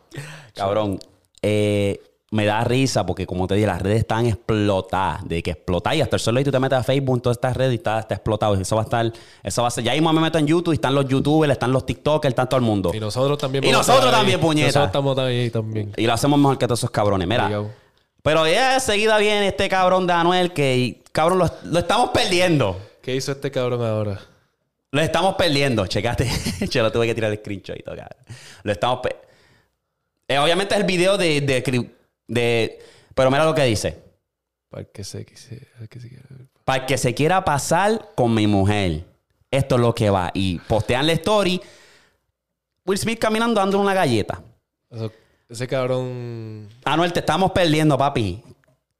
Cabrón, 0.55 1.01
eh, 1.43 2.01
me 2.33 2.47
da 2.47 2.63
risa 2.63 3.05
porque, 3.05 3.27
como 3.27 3.49
te 3.49 3.55
dije, 3.55 3.67
las 3.67 3.83
redes 3.83 3.99
están 3.99 4.27
explotadas. 4.27 5.27
De 5.27 5.43
que 5.43 5.51
explotar 5.51 5.97
y 5.97 6.01
hasta 6.01 6.17
el 6.17 6.21
solo 6.21 6.41
y 6.41 6.45
tú 6.45 6.51
te 6.51 6.59
metes 6.61 6.79
a 6.79 6.83
Facebook, 6.83 7.17
en 7.17 7.21
todas 7.23 7.37
estas 7.37 7.57
redes 7.57 7.73
y 7.73 7.77
está, 7.77 7.99
está 7.99 8.15
explotado. 8.15 8.55
Eso 8.55 8.77
va 8.77 8.83
a 8.83 8.85
estar, 8.85 9.13
eso 9.43 9.63
va 9.63 9.69
a 9.69 9.71
ser. 9.71 9.85
Ya 9.85 9.93
mismo 9.93 10.13
me 10.13 10.21
meto 10.21 10.39
en 10.39 10.47
YouTube 10.47 10.73
y 10.73 10.77
están 10.77 10.95
los 10.95 11.09
YouTubers, 11.09 11.53
están 11.53 11.73
los 11.73 11.85
TikTokers, 11.85 12.31
están 12.31 12.49
todo 12.49 12.59
el 12.59 12.65
mundo. 12.65 12.93
Y 12.95 13.01
nosotros 13.01 13.37
también. 13.37 13.65
Y 13.65 13.73
nosotros 13.73 14.11
también, 14.13 14.41
puñeta. 14.41 14.67
Nosotros 14.69 14.87
estamos 14.87 15.19
ahí 15.19 15.51
también. 15.51 15.93
Y 15.97 16.07
lo 16.07 16.13
hacemos 16.13 16.39
mejor 16.39 16.59
que 16.59 16.67
todos 16.67 16.81
esos 16.81 16.91
cabrones. 16.91 17.27
Mira. 17.27 17.65
Pero 18.23 18.47
ya 18.47 18.79
seguida 18.81 19.19
viene 19.19 19.49
este 19.49 19.69
cabrón 19.69 20.07
de 20.07 20.13
Anuel 20.13 20.53
que, 20.53 21.03
cabrón, 21.11 21.39
lo, 21.39 21.51
lo 21.65 21.79
estamos 21.79 22.11
perdiendo. 22.11 22.77
¿Qué 23.03 23.17
hizo 23.17 23.33
este 23.33 23.51
cabrón 23.51 23.83
ahora? 23.83 24.21
Lo 24.93 25.01
estamos 25.01 25.37
perdiendo. 25.37 25.87
Checate. 25.87 26.29
Yo 26.71 26.83
lo 26.83 26.93
tuve 26.93 27.07
que 27.07 27.15
tirar 27.15 27.31
el 27.31 27.39
screenshot 27.39 27.79
y 27.79 27.83
todo, 27.83 27.97
cabrón. 27.97 28.19
Lo 28.63 28.73
estamos 28.73 29.01
Eh, 30.29 30.39
obviamente 30.39 30.75
es 30.75 30.81
el 30.81 30.87
video 30.87 31.17
de, 31.17 31.63
de- 32.31 32.79
Pero 33.15 33.31
mira 33.31 33.45
lo 33.45 33.55
que 33.55 33.65
dice. 33.65 34.03
Para 34.71 34.85
que 34.85 35.05
se 35.05 35.25
quise... 35.27 35.67
para 35.75 35.87
que 35.89 36.01
se 36.01 36.09
quiera- 36.09 36.25
Para 36.65 36.81
el 36.83 36.87
que 36.87 36.97
se 36.97 37.13
quiera 37.15 37.45
pasar 37.45 38.11
con 38.15 38.33
mi 38.35 38.47
mujer. 38.47 39.05
Esto 39.51 39.75
es 39.75 39.81
lo 39.81 39.95
que 39.95 40.11
va. 40.11 40.31
Y 40.33 40.59
postean 40.61 41.07
la 41.07 41.13
story. 41.15 41.61
Will 42.87 42.99
Smith 42.99 43.19
caminando 43.19 43.61
dando 43.61 43.81
una 43.81 43.95
galleta. 43.95 44.43
Eso- 44.91 45.13
ese 45.49 45.67
cabrón... 45.67 46.69
Anuel, 46.85 47.13
te 47.13 47.19
estamos 47.21 47.51
perdiendo, 47.51 47.99
papi. 47.99 48.41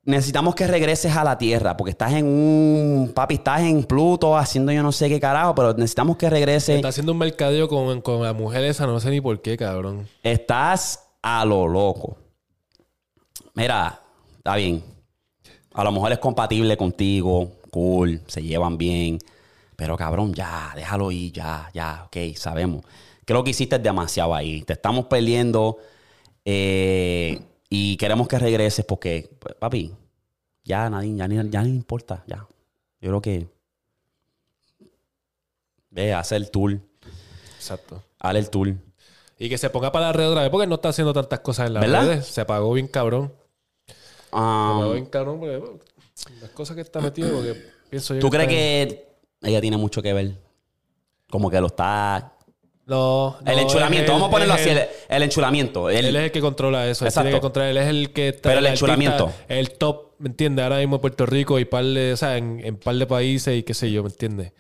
Necesitamos 0.03 0.55
que 0.57 0.67
regreses 0.67 1.15
a 1.15 1.23
la 1.23 1.39
Tierra, 1.39 1.77
porque 1.77 1.91
estás 1.93 2.13
en 2.15 2.27
un... 2.27 3.13
Papi, 3.15 3.35
estás 3.37 3.61
en 3.61 3.85
Pluto 3.85 4.37
haciendo 4.37 4.73
yo 4.73 4.83
no 4.83 4.91
sé 4.91 5.09
qué 5.09 5.21
carajo, 5.21 5.55
pero 5.55 5.75
necesitamos 5.75 6.17
que 6.17 6.29
regreses. 6.29 6.75
Está 6.77 6.89
haciendo 6.89 7.13
un 7.13 7.19
mercadeo 7.19 7.69
con, 7.69 8.01
con 8.01 8.23
la 8.25 8.33
mujer 8.33 8.65
esa, 8.65 8.87
no 8.87 8.99
sé 8.99 9.11
ni 9.11 9.21
por 9.21 9.41
qué, 9.41 9.57
cabrón. 9.57 10.09
Estás 10.25 11.05
a 11.23 11.45
lo 11.45 11.69
loco. 11.69 12.17
Mira, 13.55 14.01
está 14.37 14.57
bien. 14.57 14.83
A 15.75 15.85
lo 15.85 15.93
mejor 15.93 16.13
es 16.13 16.19
compatible 16.19 16.77
contigo, 16.77 17.53
cool, 17.71 18.21
se 18.27 18.43
llevan 18.43 18.77
bien. 18.79 19.19
Pero 19.77 19.97
cabrón, 19.97 20.35
ya, 20.35 20.73
déjalo 20.75 21.11
ir, 21.11 21.33
ya, 21.33 21.71
ya, 21.73 22.05
ok, 22.07 22.37
sabemos. 22.37 22.85
Creo 23.25 23.43
que 23.45 23.51
hiciste 23.51 23.79
demasiado 23.79 24.35
ahí. 24.35 24.63
Te 24.63 24.75
estamos 24.75 25.07
perdiendo 25.07 25.79
eh, 26.45 27.41
y 27.69 27.97
queremos 27.97 28.29
que 28.29 28.39
regreses 28.39 28.85
porque, 28.85 29.31
pues, 29.39 29.55
papi, 29.55 29.93
ya 30.65 30.91
nadie, 30.91 31.15
ya, 31.17 31.29
ni- 31.29 31.51
ya 31.51 31.63
ni 31.63 31.71
importa, 31.71 32.23
ya. 32.27 32.47
Yo 33.01 33.09
creo 33.09 33.23
que 33.23 33.47
ve, 35.91 36.13
hace 36.13 36.37
el 36.37 36.51
tour, 36.51 36.79
Exacto. 37.57 38.03
haz 38.19 38.35
el 38.37 38.51
tour. 38.51 38.75
Y 39.39 39.49
que 39.49 39.57
se 39.57 39.71
ponga 39.71 39.91
para 39.91 40.07
la 40.07 40.13
red 40.13 40.29
otra 40.29 40.43
vez 40.43 40.51
porque 40.51 40.67
no 40.67 40.75
está 40.75 40.91
haciendo 40.91 41.15
tantas 41.15 41.41
cosas 41.41 41.69
en 41.69 41.75
las 41.75 41.81
¿Verdad? 41.81 42.03
redes. 42.07 42.27
Se 42.27 42.43
apagó 42.43 42.73
bien 42.75 42.89
cabrón. 42.89 43.33
Apagó 44.33 44.93
bien 44.93 45.07
cabrón 45.07 45.39
porque 45.41 45.61
las 46.41 46.51
cosas 46.51 46.77
que 46.77 46.83
está 46.83 47.01
metido 47.01 47.31
porque 47.33 47.55
pienso 47.89 48.15
yo 48.15 48.21
¿Tú 48.21 48.31
crees 48.31 48.49
que 48.49 49.07
ella 49.43 49.61
tiene 49.61 49.77
mucho 49.77 50.03
que 50.03 50.13
ver? 50.13 50.33
Como 51.31 51.51
que 51.51 51.61
lo 51.61 51.69
está... 51.69 52.35
No. 52.87 53.37
El 53.47 53.55
no, 53.57 53.63
enchulamiento, 53.63 54.11
es 54.13 54.17
él- 54.17 54.21
vamos 54.21 54.29
a 54.29 54.31
ponerlo 54.33 54.55
así, 54.55 54.69
él. 54.71 54.79
el, 54.79 54.87
el 55.09 55.23
enchulamiento. 55.23 55.89
El- 55.91 56.07
Él 56.07 56.17
es 56.17 56.23
el 56.25 56.31
que 56.33 56.41
controla 56.41 56.89
eso. 56.89 57.05
Él 57.05 57.09
Exacto. 57.09 57.27
tiene 57.29 57.37
que 57.39 57.41
controlar. 57.41 57.71
Él 57.71 57.77
es 57.77 57.87
el 57.87 58.13
que 58.13 58.29
está. 58.31 58.49
Pero 58.49 58.59
el 58.59 58.67
artista, 58.67 58.85
enchulamiento. 58.87 59.33
El 59.47 59.71
top, 59.73 60.13
¿me 60.19 60.29
entiendes? 60.29 60.65
Ahora 60.65 60.79
mismo 60.79 60.97
en 60.97 61.01
Puerto 61.01 61.25
Rico 61.25 61.59
y 61.61 61.65
par 61.67 61.85
de, 61.85 62.13
o 62.13 62.17
sea, 62.17 62.37
en, 62.37 62.61
en 62.65 62.77
par 62.77 62.97
de 62.97 63.07
países 63.07 63.57
y 63.57 63.63
qué 63.63 63.75
sé 63.75 63.93
yo, 63.93 64.03
¿me 64.03 64.09
entiendes? 64.09 64.53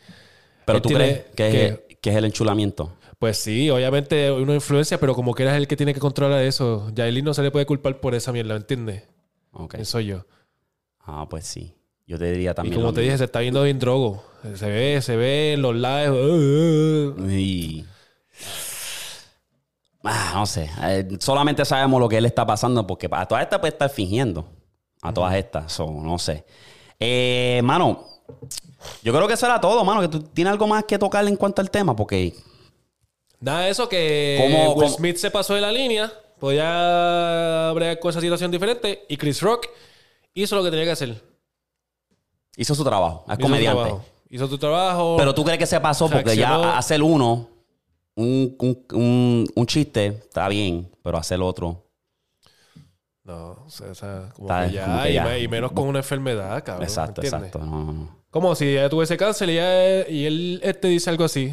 pero 0.65 0.77
él 0.77 0.83
tú 0.83 0.89
crees 0.91 1.19
que, 1.35 1.51
que- 1.51 1.67
es, 1.67 1.79
que 2.01 2.11
es 2.11 2.17
el 2.17 2.25
enchulamiento. 2.25 2.93
Pues 3.19 3.37
sí, 3.37 3.69
obviamente 3.69 4.31
una 4.31 4.55
influencia, 4.55 5.01
pero 5.01 5.15
como 5.15 5.35
que 5.35 5.43
eres 5.43 5.57
el 5.57 5.67
que 5.67 5.77
tiene 5.77 5.93
que 5.93 5.99
controlar 6.01 6.41
eso. 6.45 6.89
Yailin 6.95 7.25
no 7.25 7.35
se 7.35 7.43
le 7.43 7.51
puede 7.51 7.67
culpar 7.67 7.99
por 8.01 8.15
esa 8.15 8.31
mierda, 8.33 8.55
¿me 8.55 8.61
entiendes? 8.61 9.03
Eso 9.75 10.01
yo. 10.01 10.27
Ah, 11.01 11.27
pues 11.29 11.47
sí. 11.47 11.75
Yo 12.07 12.19
te 12.19 12.31
diría 12.33 12.51
Y 12.51 12.55
también. 12.55 12.75
como 12.75 12.89
lo 12.89 12.93
te 12.93 13.01
dije, 13.03 13.17
se 13.19 13.25
está 13.25 13.41
viendo 13.41 13.63
bien 13.63 13.79
drogo. 13.79 14.23
Se 14.55 14.69
ve, 14.69 15.01
se 15.03 15.17
ve 15.17 15.53
en 15.55 15.63
los 15.63 15.75
lives. 15.75 17.31
Y- 17.33 17.85
Ah, 20.03 20.33
no 20.35 20.47
sé. 20.47 20.71
Eh, 20.83 21.07
solamente 21.21 21.65
sabemos 21.65 22.01
lo 22.01 22.09
que 22.09 22.17
él 22.17 22.25
está 22.25 22.47
pasando 22.47 22.87
porque 22.87 23.09
a 23.11 23.27
todas 23.27 23.43
estas 23.45 23.59
puede 23.59 23.73
estar 23.73 23.91
fingiendo. 23.91 24.49
A 25.03 25.13
todas 25.13 25.35
estas. 25.35 25.73
So, 25.73 25.91
no 25.91 26.19
sé. 26.19 26.45
Eh, 26.99 27.61
mano, 27.65 28.07
yo 29.03 29.13
creo 29.13 29.29
que 29.29 29.35
eso 29.35 29.47
era 29.47 29.61
todo, 29.61 29.85
mano. 29.85 30.01
Que 30.01 30.09
tú 30.09 30.23
tienes 30.23 30.53
algo 30.53 30.67
más 30.67 30.85
que 30.85 30.99
tocar 30.99 31.27
en 31.27 31.37
cuanto 31.37 31.61
al 31.61 31.71
tema 31.71 31.95
porque... 31.95 32.35
Nada 33.41 33.69
eso 33.69 33.89
que 33.89 34.39
¿Cómo- 34.43 34.75
Will 34.75 34.89
Smith 34.91 35.17
se 35.17 35.31
pasó 35.31 35.55
de 35.55 35.61
la 35.63 35.73
línea. 35.73 36.11
Podía 36.41 37.71
bregar 37.75 37.99
con 38.01 38.11
esa 38.11 38.21
situación 38.21 38.51
diferente. 38.51 39.05
Y 39.09 39.17
Chris 39.17 39.41
Rock 39.43 39.67
hizo 40.35 40.57
lo 40.57 40.65
que 40.65 40.71
tenía 40.71 40.87
que 40.87 40.91
hacer. 40.93 41.23
Hizo 42.57 42.75
su 42.75 42.83
trabajo. 42.85 43.25
Es 43.29 43.33
Hizo 43.35 43.37
su 43.37 43.43
comediante. 43.43 43.81
trabajo. 43.83 44.05
Hizo 44.31 44.49
tu 44.49 44.59
trabajo. 44.59 45.17
Pero 45.19 45.35
tú 45.35 45.45
crees 45.45 45.59
que 45.59 45.67
se 45.67 45.81
pasó 45.81 46.07
porque 46.09 46.25
Reaccionó. 46.35 46.63
ya 46.63 46.79
hacer 46.79 47.03
uno, 47.03 47.49
un, 48.15 48.57
un, 48.59 48.87
un, 48.93 49.47
un 49.55 49.67
chiste, 49.67 50.07
está 50.07 50.49
bien, 50.49 50.91
pero 51.03 51.19
hacer 51.19 51.41
otro. 51.41 51.87
No, 53.25 53.51
o 53.67 53.71
sea, 53.71 53.89
o 53.91 53.95
sea, 53.95 54.29
como, 54.35 54.49
que 54.49 54.73
ya, 54.73 54.85
como 54.87 55.03
que 55.03 55.13
ya. 55.13 55.39
y 55.39 55.47
menos 55.49 55.73
con 55.73 55.87
una 55.89 55.99
enfermedad, 55.99 56.63
cabrón. 56.65 56.85
exacto, 56.85 57.23
exacto. 57.23 57.59
No. 57.59 58.19
Como 58.31 58.55
si 58.55 58.67
ella 58.69 58.89
tuviese 58.89 59.17
cáncer 59.17 59.49
y, 59.51 59.53
ella- 59.59 60.09
y 60.09 60.25
él 60.27 60.61
este 60.63 60.89
dice 60.89 61.11
algo 61.11 61.25
así. 61.25 61.47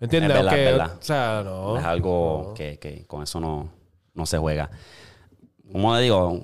¿Me 0.00 0.06
entiendes? 0.06 0.30
Es 0.30 0.36
verdad, 0.36 0.48
Aunque- 0.52 0.64
es 0.64 0.72
verdad. 0.78 0.96
O 0.98 1.02
sea, 1.02 1.42
no. 1.44 1.78
Es 1.78 1.84
algo 1.84 2.44
no. 2.48 2.54
que, 2.54 2.78
que 2.78 3.06
con 3.06 3.22
eso 3.22 3.40
no, 3.40 3.70
no 4.14 4.26
se 4.26 4.38
juega. 4.38 4.70
Como 5.72 5.94
le 5.96 6.02
digo, 6.02 6.40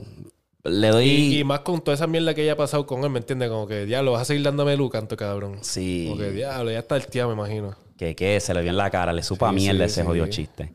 le 0.65 0.89
doy. 0.89 1.05
Y, 1.09 1.39
y 1.41 1.45
más 1.45 1.61
con 1.61 1.81
toda 1.81 1.95
esa 1.95 2.07
mierda 2.07 2.35
que 2.35 2.43
ella 2.43 2.53
ha 2.53 2.57
pasado 2.57 2.87
con 2.87 3.05
él, 3.05 3.11
¿me 3.11 3.19
entiendes? 3.19 3.49
Como 3.49 3.67
que, 3.67 3.87
diablo, 3.87 4.13
vas 4.13 4.23
a 4.23 4.25
seguir 4.27 4.43
dándome 4.43 4.77
luz, 4.77 4.91
canto 4.91 5.17
cabrón. 5.17 5.59
sí, 5.63 6.07
Como 6.09 6.21
que, 6.21 6.31
diablo, 6.33 6.71
ya 6.71 6.81
está 6.81 6.97
el 6.97 7.07
tío, 7.07 7.27
me 7.29 7.35
imagino. 7.35 7.75
que, 7.97 8.15
que 8.17 8.41
se 8.41 8.53
le 8.55 8.63
vio 8.63 8.71
en 8.71 8.77
la 8.77 8.91
cara, 8.91 9.13
le 9.13 9.23
supo 9.23 9.47
a 9.47 9.51
Sí, 9.51 9.57
mierda 9.57 9.85
sí, 9.87 9.93
ese 9.93 10.01
sí. 10.03 10.07
jodido 10.07 10.27
chiste. 10.27 10.73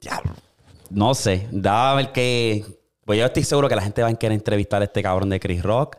Diablo. 0.00 0.32
No 0.90 1.14
sé, 1.14 1.48
daba 1.50 1.92
a 1.92 1.94
ver 1.96 2.12
que 2.12 2.64
Pues 3.04 3.18
yo 3.18 3.24
estoy 3.26 3.42
seguro 3.44 3.68
que 3.68 3.74
la 3.76 3.82
gente 3.82 4.02
va 4.02 4.08
a 4.08 4.14
querer 4.14 4.34
entrevistar 4.34 4.80
a 4.82 4.84
este 4.84 5.02
cabrón 5.02 5.30
de 5.30 5.40
Chris 5.40 5.62
Rock. 5.62 5.96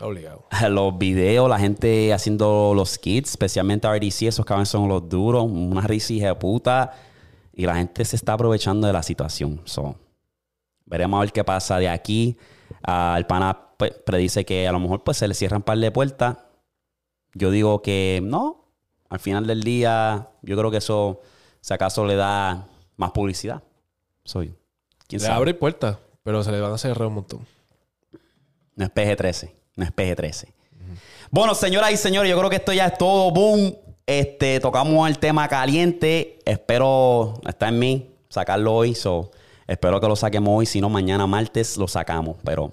Obligado. 0.00 0.46
Los 0.68 0.96
videos, 0.98 1.48
la 1.48 1.58
gente 1.58 2.12
haciendo 2.12 2.72
los 2.74 2.90
skits, 2.90 3.30
especialmente 3.30 3.88
RDC, 3.88 4.22
esos 4.24 4.44
cabrones 4.44 4.68
son 4.68 4.88
los 4.88 5.08
duros, 5.08 5.44
una 5.48 5.80
risa 5.86 6.12
de 6.12 6.34
puta. 6.34 6.92
Y 7.56 7.64
la 7.64 7.74
gente 7.74 8.04
se 8.04 8.16
está 8.16 8.34
aprovechando 8.34 8.86
de 8.86 8.92
la 8.92 9.02
situación. 9.02 9.62
So, 9.64 9.96
veremos 10.84 11.16
a 11.16 11.20
ver 11.22 11.32
qué 11.32 11.42
pasa 11.42 11.78
de 11.78 11.88
aquí. 11.88 12.36
Ah, 12.82 13.14
el 13.16 13.26
pana 13.26 13.70
pues, 13.78 13.92
predice 14.04 14.44
que 14.44 14.68
a 14.68 14.72
lo 14.72 14.78
mejor 14.78 15.02
pues 15.02 15.16
se 15.16 15.26
le 15.26 15.34
cierran 15.34 15.60
un 15.60 15.62
par 15.64 15.78
de 15.78 15.90
puertas. 15.90 16.36
Yo 17.34 17.50
digo 17.50 17.80
que 17.80 18.20
no. 18.22 18.66
Al 19.08 19.20
final 19.20 19.46
del 19.46 19.62
día, 19.62 20.28
yo 20.42 20.56
creo 20.56 20.70
que 20.70 20.78
eso, 20.78 21.22
si 21.60 21.72
acaso 21.72 22.04
le 22.04 22.16
da 22.16 22.68
más 22.96 23.12
publicidad. 23.12 23.62
Soy. 24.24 24.54
¿Quién 25.06 25.22
le 25.22 25.28
abre 25.28 25.54
puertas, 25.54 25.98
pero 26.22 26.42
se 26.42 26.52
le 26.52 26.60
van 26.60 26.72
a 26.72 26.78
cerrar 26.78 27.06
un 27.06 27.14
montón. 27.14 27.46
No 28.74 28.84
es 28.84 28.90
PG-13. 28.90 29.50
No 29.76 29.84
es 29.84 29.92
PG-13. 29.92 30.52
Bueno, 31.30 31.54
señoras 31.54 31.92
y 31.92 31.96
señores, 31.96 32.30
yo 32.30 32.36
creo 32.36 32.50
que 32.50 32.56
esto 32.56 32.72
ya 32.72 32.86
es 32.86 32.98
todo. 32.98 33.30
Boom. 33.30 33.74
Este, 34.06 34.60
tocamos 34.60 35.08
el 35.08 35.18
tema 35.18 35.48
caliente. 35.48 36.38
Espero, 36.44 37.34
está 37.46 37.68
en 37.68 37.78
mí, 37.80 38.10
sacarlo 38.28 38.74
hoy. 38.74 38.94
So, 38.94 39.32
espero 39.66 40.00
que 40.00 40.06
lo 40.06 40.14
saquemos 40.14 40.56
hoy. 40.56 40.66
Si 40.66 40.80
no, 40.80 40.88
mañana 40.88 41.26
martes 41.26 41.76
lo 41.76 41.88
sacamos. 41.88 42.36
Pero 42.44 42.72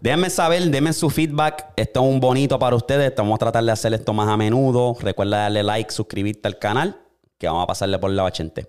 déjenme 0.00 0.30
saber, 0.30 0.62
denme 0.70 0.92
su 0.92 1.10
feedback. 1.10 1.72
Esto 1.74 2.00
es 2.00 2.06
un 2.06 2.20
bonito 2.20 2.56
para 2.56 2.76
ustedes. 2.76 3.12
Vamos 3.16 3.34
a 3.34 3.38
tratar 3.38 3.64
de 3.64 3.72
hacer 3.72 3.92
esto 3.94 4.12
más 4.12 4.28
a 4.28 4.36
menudo. 4.36 4.96
Recuerda 5.00 5.38
darle 5.38 5.64
like, 5.64 5.90
suscribirte 5.90 6.46
al 6.46 6.58
canal. 6.58 7.00
Que 7.36 7.48
vamos 7.48 7.64
a 7.64 7.66
pasarle 7.66 7.98
por 7.98 8.10
la 8.10 8.22
bachente. 8.22 8.68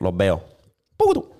los 0.00 0.16
veo. 0.16 0.42
Puto. 0.96 1.35